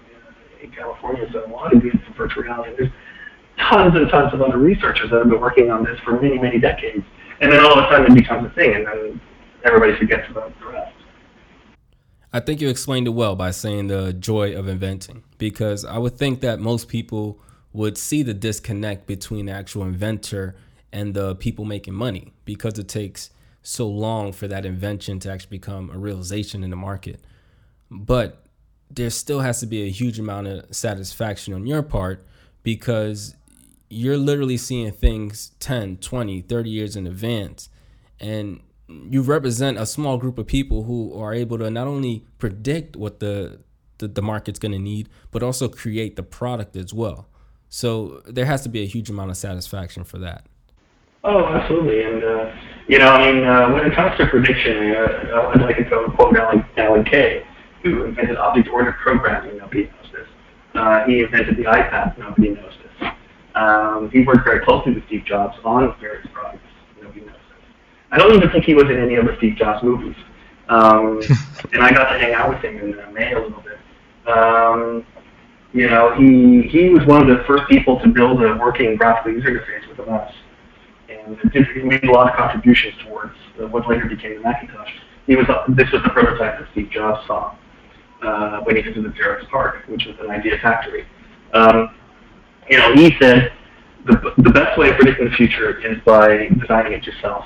in 0.63 0.71
California, 0.71 1.27
so 1.33 1.45
a 1.45 1.51
lot 1.51 1.75
of 1.75 1.81
for 1.81 2.13
virtual 2.15 2.43
reality. 2.43 2.73
There's 2.77 2.91
tons 3.59 3.95
and 3.95 4.09
tons 4.09 4.33
of 4.33 4.41
other 4.41 4.57
researchers 4.57 5.09
that 5.11 5.17
have 5.17 5.29
been 5.29 5.41
working 5.41 5.69
on 5.69 5.83
this 5.83 5.99
for 6.05 6.21
many, 6.21 6.39
many 6.39 6.57
decades. 6.57 7.03
And 7.41 7.51
then 7.51 7.59
all 7.59 7.77
of 7.77 7.85
a 7.85 7.89
sudden 7.89 8.13
it 8.13 8.15
becomes 8.15 8.49
a 8.49 8.55
thing, 8.55 8.75
and 8.75 8.87
then 8.87 9.21
everybody 9.65 9.97
forgets 9.97 10.29
about 10.31 10.57
the 10.59 10.67
rest. 10.67 10.95
I 12.31 12.39
think 12.39 12.61
you 12.61 12.69
explained 12.69 13.07
it 13.07 13.11
well 13.11 13.35
by 13.35 13.51
saying 13.51 13.87
the 13.87 14.13
joy 14.13 14.55
of 14.55 14.69
inventing, 14.69 15.23
because 15.37 15.83
I 15.83 15.97
would 15.97 16.17
think 16.17 16.39
that 16.41 16.61
most 16.61 16.87
people 16.87 17.41
would 17.73 17.97
see 17.97 18.23
the 18.23 18.33
disconnect 18.33 19.05
between 19.05 19.47
the 19.47 19.51
actual 19.51 19.83
inventor 19.83 20.55
and 20.91 21.13
the 21.13 21.35
people 21.35 21.65
making 21.65 21.93
money 21.93 22.33
because 22.45 22.77
it 22.77 22.87
takes 22.87 23.29
so 23.63 23.87
long 23.87 24.31
for 24.31 24.47
that 24.47 24.65
invention 24.65 25.19
to 25.19 25.31
actually 25.31 25.57
become 25.57 25.89
a 25.91 25.97
realization 25.97 26.63
in 26.63 26.69
the 26.69 26.75
market. 26.75 27.21
But 27.89 28.45
there 28.89 29.09
still 29.09 29.41
has 29.41 29.59
to 29.59 29.67
be 29.67 29.83
a 29.83 29.89
huge 29.89 30.19
amount 30.19 30.47
of 30.47 30.75
satisfaction 30.75 31.53
on 31.53 31.65
your 31.65 31.83
part 31.83 32.25
because 32.63 33.35
you're 33.89 34.17
literally 34.17 34.57
seeing 34.57 34.91
things 34.91 35.51
10, 35.59 35.97
20, 35.97 36.41
30 36.41 36.69
years 36.69 36.95
in 36.95 37.07
advance. 37.07 37.69
And 38.19 38.61
you 38.87 39.21
represent 39.21 39.77
a 39.77 39.85
small 39.85 40.17
group 40.17 40.37
of 40.37 40.47
people 40.47 40.83
who 40.83 41.13
are 41.17 41.33
able 41.33 41.57
to 41.59 41.69
not 41.69 41.87
only 41.87 42.25
predict 42.37 42.95
what 42.95 43.19
the 43.19 43.59
the, 44.01 44.07
the 44.07 44.21
market's 44.21 44.59
going 44.59 44.73
to 44.73 44.79
need, 44.79 45.07
but 45.29 45.43
also 45.43 45.69
create 45.69 46.15
the 46.17 46.23
product 46.23 46.75
as 46.75 46.93
well. 46.93 47.27
So 47.69 48.21
there 48.25 48.45
has 48.45 48.63
to 48.63 48.69
be 48.69 48.81
a 48.81 48.85
huge 48.85 49.09
amount 49.09 49.29
of 49.29 49.37
satisfaction 49.37 50.03
for 50.03 50.17
that. 50.17 50.47
Oh, 51.23 51.45
absolutely. 51.45 52.03
And, 52.03 52.23
uh, 52.23 52.51
you 52.87 52.97
know, 52.97 53.09
I 53.09 53.31
mean, 53.31 53.43
uh, 53.43 53.69
when 53.69 53.85
it 53.85 53.95
comes 53.95 54.17
to 54.17 54.25
prediction, 54.27 54.95
uh, 54.95 55.51
I'd 55.53 55.61
like 55.61 55.77
to 55.77 55.83
go 55.83 56.09
quote 56.11 56.35
Alan, 56.35 56.65
Alan 56.77 57.03
Kay, 57.03 57.45
who 57.83 58.05
invented 58.05 58.37
object-oriented 58.37 58.95
programming. 59.01 59.57
Nobody 59.57 59.83
knows 59.83 60.11
this. 60.11 60.27
Uh, 60.73 61.03
he 61.05 61.21
invented 61.21 61.57
the 61.57 61.63
iPad. 61.63 62.17
Nobody 62.17 62.49
knows 62.49 62.73
this. 62.81 63.09
Um, 63.53 64.09
he 64.11 64.23
worked 64.23 64.45
very 64.45 64.65
closely 64.65 64.93
with 64.93 65.05
Steve 65.07 65.25
Jobs 65.25 65.57
on 65.63 65.95
various 65.99 66.25
products. 66.33 66.63
Nobody 66.99 67.21
knows 67.21 67.35
this. 67.49 67.65
I 68.11 68.17
don't 68.17 68.35
even 68.35 68.49
think 68.49 68.65
he 68.65 68.73
was 68.73 68.85
in 68.85 68.97
any 68.97 69.15
of 69.15 69.25
the 69.25 69.35
Steve 69.37 69.57
Jobs 69.57 69.83
movies. 69.83 70.15
Um, 70.69 71.21
and 71.73 71.83
I 71.83 71.91
got 71.91 72.11
to 72.11 72.17
hang 72.19 72.33
out 72.33 72.49
with 72.49 72.63
him 72.63 72.77
in 72.77 72.99
uh, 72.99 73.11
May 73.11 73.33
a 73.33 73.39
little 73.39 73.61
bit. 73.61 73.77
Um, 74.27 75.05
you 75.73 75.87
know, 75.87 76.15
he 76.15 76.67
he 76.67 76.89
was 76.89 77.05
one 77.05 77.21
of 77.21 77.37
the 77.37 77.43
first 77.45 77.63
people 77.69 77.99
to 78.01 78.07
build 78.07 78.41
a 78.43 78.55
working 78.55 78.95
graphical 78.95 79.31
user 79.31 79.49
interface 79.49 79.87
with 79.87 79.99
a 79.99 80.09
mouse 80.09 80.33
and 81.25 81.37
he 81.53 81.81
made 81.81 82.03
a 82.03 82.11
lot 82.11 82.29
of 82.29 82.35
contributions 82.35 82.93
towards 83.05 83.33
what 83.57 83.87
later 83.87 84.05
became 84.07 84.35
the 84.35 84.41
Macintosh. 84.41 84.89
He 85.27 85.35
was 85.35 85.45
this 85.69 85.91
was 85.91 86.01
the 86.03 86.09
prototype 86.09 86.59
that 86.59 86.67
Steve 86.71 86.89
Jobs 86.89 87.25
saw 87.27 87.55
uh, 88.21 88.59
when 88.61 88.75
he 88.75 88.81
visited 88.81 89.13
Xerox 89.15 89.47
PARC, 89.49 89.87
which 89.87 90.05
was 90.05 90.15
an 90.19 90.29
idea 90.29 90.57
factory. 90.61 91.05
Um, 91.53 91.93
you 92.69 92.77
know, 92.77 92.93
he 92.93 93.15
said 93.19 93.51
the 94.05 94.33
the 94.37 94.49
best 94.49 94.77
way 94.77 94.89
of 94.89 94.95
predicting 94.95 95.29
the 95.29 95.35
future 95.35 95.79
is 95.85 95.97
by 96.05 96.47
designing 96.59 96.93
it 96.93 97.05
yourself, 97.05 97.45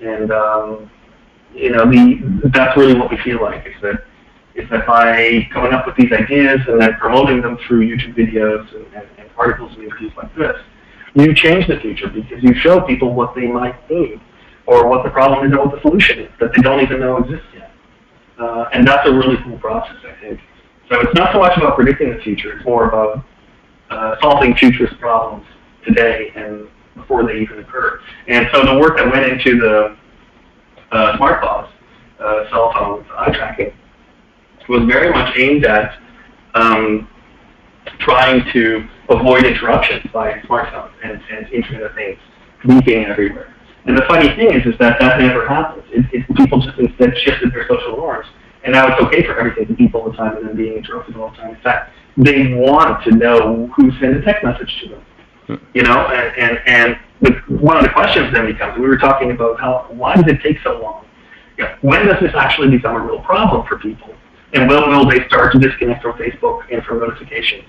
and 0.00 0.32
um, 0.32 0.90
you 1.54 1.70
know, 1.70 1.84
the 1.84 2.50
that's 2.52 2.76
really 2.76 2.94
what 2.94 3.10
we 3.10 3.18
feel 3.18 3.40
like 3.40 3.66
is 3.66 3.74
that 3.82 4.04
is 4.54 4.68
that 4.70 4.86
by 4.86 5.48
coming 5.52 5.72
up 5.72 5.86
with 5.86 5.96
these 5.96 6.12
ideas 6.12 6.60
and 6.68 6.80
then 6.80 6.94
promoting 6.94 7.40
them 7.40 7.58
through 7.66 7.88
YouTube 7.88 8.14
videos 8.14 8.74
and, 8.74 8.84
and, 8.94 9.06
and 9.18 9.30
articles 9.38 9.72
and 9.74 9.84
interviews 9.84 10.12
like 10.16 10.34
this, 10.34 10.56
you 11.14 11.34
change 11.34 11.66
the 11.66 11.78
future 11.80 12.08
because 12.08 12.42
you 12.42 12.54
show 12.54 12.80
people 12.80 13.12
what 13.14 13.34
they 13.34 13.46
might 13.46 13.88
need 13.90 14.20
or 14.66 14.88
what 14.88 15.04
the 15.04 15.10
problem 15.10 15.46
is 15.46 15.52
or 15.56 15.66
what 15.66 15.74
the 15.74 15.80
solution 15.82 16.20
is 16.20 16.30
that 16.40 16.52
they 16.54 16.62
don't 16.62 16.80
even 16.80 17.00
know 17.00 17.18
exists 17.18 17.46
yet. 17.54 17.70
Uh, 18.38 18.68
and 18.72 18.86
that's 18.86 19.06
a 19.08 19.12
really 19.12 19.36
cool 19.44 19.58
process, 19.58 19.96
I 20.06 20.20
think. 20.20 20.40
So 20.90 21.00
it's 21.00 21.14
not 21.14 21.32
so 21.32 21.38
much 21.38 21.56
about 21.56 21.76
predicting 21.76 22.10
the 22.10 22.20
future, 22.22 22.56
it's 22.56 22.64
more 22.64 22.88
about 22.88 23.24
uh, 23.90 24.16
solving 24.20 24.54
futurist 24.56 24.98
problems 24.98 25.46
today 25.84 26.32
and 26.34 26.68
before 26.94 27.26
they 27.26 27.40
even 27.40 27.58
occur. 27.58 28.00
And 28.28 28.48
so 28.52 28.64
the 28.64 28.78
work 28.78 28.96
that 28.96 29.10
went 29.10 29.30
into 29.30 29.58
the 29.58 29.96
uh, 30.92 31.16
smart 31.16 31.42
uh, 31.42 32.50
cell 32.50 32.72
phones, 32.72 33.06
eye 33.16 33.32
tracking, 33.32 33.72
was 34.68 34.84
very 34.84 35.10
much 35.10 35.36
aimed 35.36 35.64
at 35.64 35.98
um, 36.54 37.08
trying 37.98 38.44
to 38.52 38.86
avoid 39.08 39.44
interruptions 39.44 40.04
by 40.12 40.34
smartphones 40.40 40.92
and, 41.04 41.20
and 41.30 41.48
Internet 41.52 41.82
of 41.82 41.94
Things 41.94 42.18
leaking 42.64 43.04
everywhere. 43.06 43.54
And 43.84 43.98
the 43.98 44.02
funny 44.02 44.28
thing 44.36 44.52
is, 44.52 44.64
is 44.66 44.78
that 44.78 45.00
that 45.00 45.18
never 45.18 45.48
happens. 45.48 45.84
It, 45.90 46.06
it, 46.12 46.36
people 46.36 46.60
just 46.60 46.78
instead 46.78 47.16
shifted 47.18 47.52
their 47.52 47.66
social 47.66 47.96
norms. 47.96 48.26
And 48.64 48.72
now 48.72 48.86
it's 48.86 49.02
okay 49.02 49.24
for 49.24 49.36
everything 49.36 49.66
to 49.66 49.74
beep 49.74 49.94
all 49.94 50.08
the 50.08 50.16
time 50.16 50.36
and 50.36 50.48
then 50.48 50.56
being 50.56 50.74
interrupted 50.74 51.16
all 51.16 51.30
the 51.30 51.36
time. 51.36 51.56
In 51.56 51.60
fact, 51.62 51.92
they 52.16 52.54
want 52.54 53.02
to 53.04 53.10
know 53.10 53.66
who 53.74 53.90
sent 53.98 54.16
a 54.16 54.22
text 54.22 54.44
message 54.44 54.80
to 54.82 54.88
them. 54.90 55.04
Hmm. 55.48 55.54
You 55.74 55.82
know, 55.82 56.06
and, 56.06 56.38
and, 56.38 56.58
and 56.66 56.96
the, 57.22 57.32
one 57.56 57.76
of 57.76 57.82
the 57.82 57.90
questions 57.90 58.32
then 58.32 58.46
becomes, 58.46 58.78
we 58.78 58.86
were 58.86 58.98
talking 58.98 59.32
about 59.32 59.58
how, 59.58 59.86
why 59.90 60.14
does 60.14 60.26
it 60.28 60.40
take 60.42 60.58
so 60.62 60.80
long? 60.80 61.04
You 61.58 61.64
know, 61.64 61.74
when 61.80 62.06
does 62.06 62.20
this 62.20 62.32
actually 62.36 62.70
become 62.70 62.94
a 62.94 63.00
real 63.00 63.20
problem 63.20 63.66
for 63.66 63.78
people? 63.78 64.14
And 64.54 64.68
when 64.68 64.90
will 64.90 65.08
they 65.08 65.26
start 65.28 65.52
to 65.52 65.58
disconnect 65.58 66.02
from 66.02 66.18
Facebook 66.18 66.62
and 66.70 66.82
from 66.84 67.00
notifications? 67.00 67.64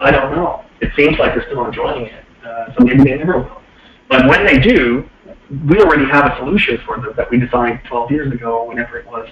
I 0.00 0.10
don't 0.10 0.34
know. 0.34 0.64
It 0.80 0.92
seems 0.96 1.18
like 1.18 1.34
they're 1.34 1.46
still 1.46 1.66
enjoying 1.66 2.06
it, 2.06 2.24
uh, 2.44 2.66
so 2.74 2.84
maybe 2.84 3.02
they 3.04 3.16
never 3.16 3.38
will. 3.38 3.60
But 4.08 4.28
when 4.28 4.46
they 4.46 4.58
do, 4.58 5.08
we 5.68 5.80
already 5.80 6.06
have 6.06 6.32
a 6.32 6.36
solution 6.38 6.78
for 6.86 6.96
them 6.96 7.12
that 7.16 7.30
we 7.30 7.38
designed 7.38 7.80
12 7.88 8.10
years 8.10 8.32
ago, 8.32 8.64
whenever 8.64 8.98
it 8.98 9.06
was, 9.06 9.28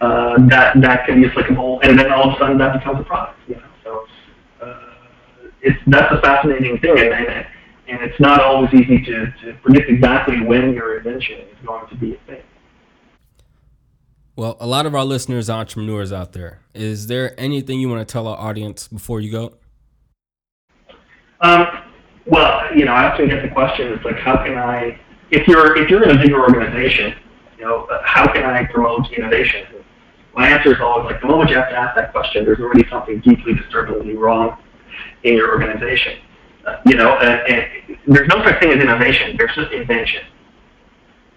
uh, 0.00 0.34
that 0.48 0.80
that 0.80 1.06
can 1.06 1.20
be 1.20 1.28
applicable, 1.28 1.80
and 1.82 1.98
then 1.98 2.10
all 2.12 2.30
of 2.30 2.36
a 2.36 2.38
sudden 2.38 2.58
that 2.58 2.78
becomes 2.78 3.00
a 3.00 3.04
product. 3.04 3.38
You 3.48 3.56
know, 3.56 3.62
so 3.84 4.06
uh, 4.64 5.48
it's 5.60 5.78
that's 5.86 6.12
a 6.12 6.20
fascinating 6.20 6.78
thing, 6.78 6.98
and, 6.98 7.12
and, 7.12 7.46
and 7.88 8.00
it's 8.02 8.18
not 8.18 8.40
always 8.40 8.72
easy 8.72 9.04
to, 9.04 9.26
to 9.42 9.54
predict 9.62 9.90
exactly 9.90 10.42
when 10.42 10.72
your 10.72 10.96
invention 10.96 11.40
is 11.40 11.66
going 11.66 11.88
to 11.88 11.96
be 11.96 12.14
a 12.14 12.18
thing. 12.26 12.42
Well, 14.34 14.56
a 14.60 14.66
lot 14.66 14.86
of 14.86 14.94
our 14.94 15.04
listeners 15.04 15.50
are 15.50 15.60
entrepreneurs 15.60 16.10
out 16.10 16.32
there. 16.32 16.60
Is 16.72 17.06
there 17.06 17.38
anything 17.38 17.80
you 17.80 17.90
want 17.90 18.06
to 18.06 18.10
tell 18.10 18.26
our 18.26 18.38
audience 18.38 18.88
before 18.88 19.20
you 19.20 19.30
go? 19.30 19.54
Um, 21.42 21.66
well, 22.26 22.74
you 22.74 22.86
know, 22.86 22.92
I 22.92 23.10
often 23.10 23.28
get 23.28 23.42
the 23.42 23.50
question, 23.50 23.92
it's 23.92 24.04
like, 24.04 24.16
how 24.16 24.36
can 24.42 24.56
I, 24.56 24.98
if 25.30 25.46
you're, 25.46 25.76
if 25.76 25.90
you're 25.90 26.02
in 26.04 26.16
a 26.16 26.22
bigger 26.22 26.40
organization, 26.40 27.14
you 27.58 27.64
know, 27.64 27.84
uh, 27.84 28.00
how 28.04 28.26
can 28.32 28.44
I 28.44 28.64
promote 28.64 29.12
innovation? 29.12 29.66
My 30.34 30.48
answer 30.48 30.72
is 30.72 30.80
always 30.80 31.12
like, 31.12 31.20
the 31.20 31.26
moment 31.26 31.50
you 31.50 31.56
have 31.56 31.68
to 31.68 31.76
ask 31.76 31.94
that 31.96 32.12
question, 32.12 32.46
there's 32.46 32.60
already 32.60 32.88
something 32.88 33.20
deeply 33.20 33.52
disturbingly 33.54 34.14
wrong 34.16 34.56
in 35.24 35.34
your 35.34 35.50
organization. 35.50 36.18
Uh, 36.66 36.76
you 36.86 36.94
know, 36.94 37.18
and, 37.18 37.54
and 37.54 37.98
there's 38.06 38.28
no 38.28 38.42
such 38.44 38.60
thing 38.60 38.70
as 38.70 38.80
innovation. 38.80 39.36
There's 39.36 39.54
just 39.54 39.72
invention. 39.72 40.22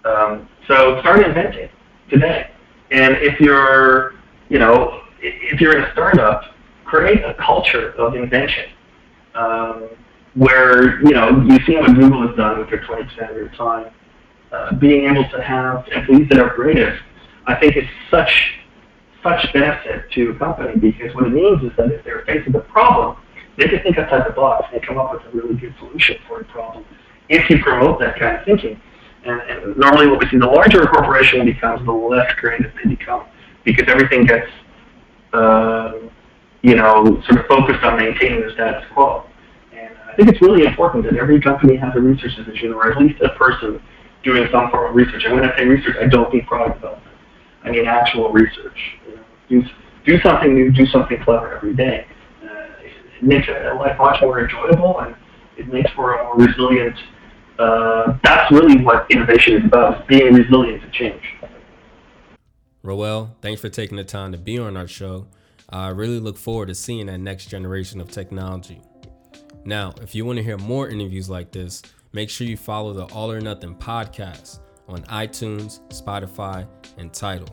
Um, 0.05 0.47
so 0.67 1.01
start 1.01 1.25
inventing 1.25 1.67
today. 2.10 2.51
And 2.91 3.15
if 3.17 3.39
you're, 3.39 4.13
you 4.49 4.59
know, 4.59 5.01
if 5.19 5.59
you're 5.59 5.77
in 5.77 5.83
a 5.83 5.91
startup, 5.91 6.43
create 6.85 7.23
a 7.23 7.33
culture 7.33 7.91
of 7.93 8.15
invention 8.15 8.69
um, 9.33 9.89
where 10.35 11.01
you 11.01 11.11
know 11.11 11.41
you 11.41 11.59
see 11.65 11.75
what 11.75 11.93
Google 11.95 12.27
has 12.27 12.35
done 12.37 12.59
with 12.59 12.69
their 12.69 12.81
20% 12.81 13.29
of 13.29 13.35
your 13.35 13.49
time. 13.49 13.91
Uh, 14.51 14.73
being 14.75 15.09
able 15.09 15.27
to 15.29 15.41
have 15.41 15.85
employees 15.89 16.29
that 16.29 16.39
are 16.39 16.51
creative, 16.51 16.97
I 17.47 17.55
think 17.55 17.75
is 17.75 17.83
such 18.09 18.53
such 19.23 19.51
benefit 19.53 20.09
to 20.11 20.29
a 20.29 20.35
company 20.35 20.77
because 20.77 21.13
what 21.15 21.25
it 21.25 21.31
means 21.31 21.63
is 21.63 21.71
that 21.77 21.91
if 21.91 22.05
they're 22.05 22.23
facing 22.25 22.55
a 22.55 22.59
problem, 22.59 23.17
they 23.57 23.67
can 23.67 23.81
think 23.81 23.97
outside 23.97 24.27
the 24.27 24.33
box 24.33 24.67
and 24.71 24.81
come 24.85 24.97
up 24.97 25.13
with 25.13 25.23
a 25.23 25.35
really 25.35 25.55
good 25.55 25.73
solution 25.79 26.17
for 26.27 26.41
a 26.41 26.45
problem. 26.45 26.85
If 27.27 27.49
you 27.49 27.61
promote 27.61 27.99
that 28.01 28.19
kind 28.19 28.37
of 28.37 28.45
thinking, 28.45 28.79
and, 29.25 29.41
and 29.41 29.77
normally 29.77 30.07
what 30.07 30.19
we 30.19 30.29
see, 30.29 30.38
the 30.38 30.45
larger 30.45 30.83
a 30.83 30.88
corporation 30.88 31.45
becomes, 31.45 31.85
the 31.85 31.91
less 31.91 32.31
creative 32.35 32.71
they 32.75 32.89
become 32.89 33.25
because 33.63 33.85
everything 33.88 34.25
gets 34.25 34.47
uh, 35.33 35.93
you 36.65 36.75
know, 36.75 37.21
sort 37.27 37.41
of 37.41 37.45
focused 37.45 37.83
on 37.83 37.97
maintaining 37.97 38.41
the 38.41 38.51
status 38.53 38.83
quo. 38.91 39.23
And 39.71 39.95
I 40.11 40.15
think 40.15 40.29
it's 40.29 40.41
really 40.41 40.65
important 40.65 41.03
that 41.03 41.15
every 41.15 41.39
company 41.39 41.75
has 41.75 41.93
a 41.95 41.99
research 41.99 42.35
division, 42.38 42.73
or 42.73 42.91
at 42.91 42.97
least 42.97 43.21
a 43.21 43.29
person 43.38 43.79
doing 44.23 44.47
some 44.51 44.71
form 44.71 44.89
of 44.89 44.95
research. 44.95 45.25
And 45.25 45.35
when 45.35 45.45
I 45.45 45.55
say 45.55 45.65
research, 45.65 45.95
I 46.01 46.07
don't 46.07 46.33
mean 46.33 46.43
product 46.45 46.81
development. 46.81 47.15
I 47.63 47.69
mean 47.69 47.85
actual 47.85 48.31
research. 48.31 48.97
You 49.07 49.15
know, 49.15 49.23
do, 49.61 49.69
do 50.05 50.19
something 50.21 50.55
new, 50.55 50.71
do 50.71 50.88
something 50.88 51.21
clever 51.23 51.55
every 51.55 51.75
day. 51.75 52.07
Uh, 52.43 52.47
it 52.81 53.21
makes 53.21 53.47
life 53.47 53.97
much 53.99 54.21
more 54.21 54.43
enjoyable 54.43 55.01
and 55.01 55.15
it 55.57 55.71
makes 55.71 55.91
for 55.91 56.15
a 56.15 56.23
more 56.23 56.47
resilient. 56.47 56.97
Uh, 57.57 58.17
that's 58.23 58.51
really 58.51 58.83
what 58.83 59.09
innovation 59.09 59.53
is 59.53 59.65
about: 59.65 60.07
being 60.07 60.33
resilient 60.33 60.81
to 60.81 60.89
change. 60.91 61.21
Roel, 62.83 63.35
thanks 63.41 63.61
for 63.61 63.69
taking 63.69 63.97
the 63.97 64.03
time 64.03 64.31
to 64.31 64.37
be 64.37 64.59
on 64.59 64.77
our 64.77 64.87
show. 64.87 65.27
I 65.69 65.89
really 65.89 66.19
look 66.19 66.37
forward 66.37 66.67
to 66.67 66.75
seeing 66.75 67.07
that 67.07 67.17
next 67.17 67.47
generation 67.47 67.99
of 67.99 68.11
technology. 68.11 68.81
Now, 69.63 69.93
if 70.01 70.13
you 70.13 70.25
want 70.25 70.37
to 70.37 70.43
hear 70.43 70.57
more 70.59 70.87
interviews 70.89 71.27
like 71.27 71.51
this, 71.51 71.81
make 72.13 72.29
sure 72.29 72.45
you 72.45 72.57
follow 72.57 72.93
the 72.93 73.05
All 73.05 73.31
or 73.31 73.41
Nothing 73.41 73.75
podcast 73.75 74.59
on 74.87 75.01
iTunes, 75.05 75.81
Spotify, 75.89 76.67
and 76.99 77.11
Tidal. 77.11 77.49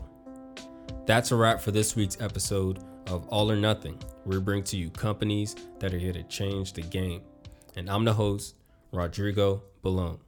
That's 1.07 1.31
a 1.31 1.35
wrap 1.35 1.59
for 1.59 1.71
this 1.71 1.95
week's 1.95 2.21
episode 2.21 2.83
of 3.07 3.27
All 3.29 3.51
or 3.51 3.55
Nothing. 3.55 3.97
We 4.25 4.39
bring 4.39 4.63
to 4.65 4.77
you 4.77 4.91
companies 4.91 5.55
that 5.79 5.93
are 5.93 5.97
here 5.97 6.13
to 6.13 6.23
change 6.23 6.73
the 6.73 6.83
game. 6.83 7.23
And 7.75 7.89
I'm 7.89 8.05
the 8.05 8.13
host, 8.13 8.55
Rodrigo 8.91 9.63
Balone. 9.83 10.19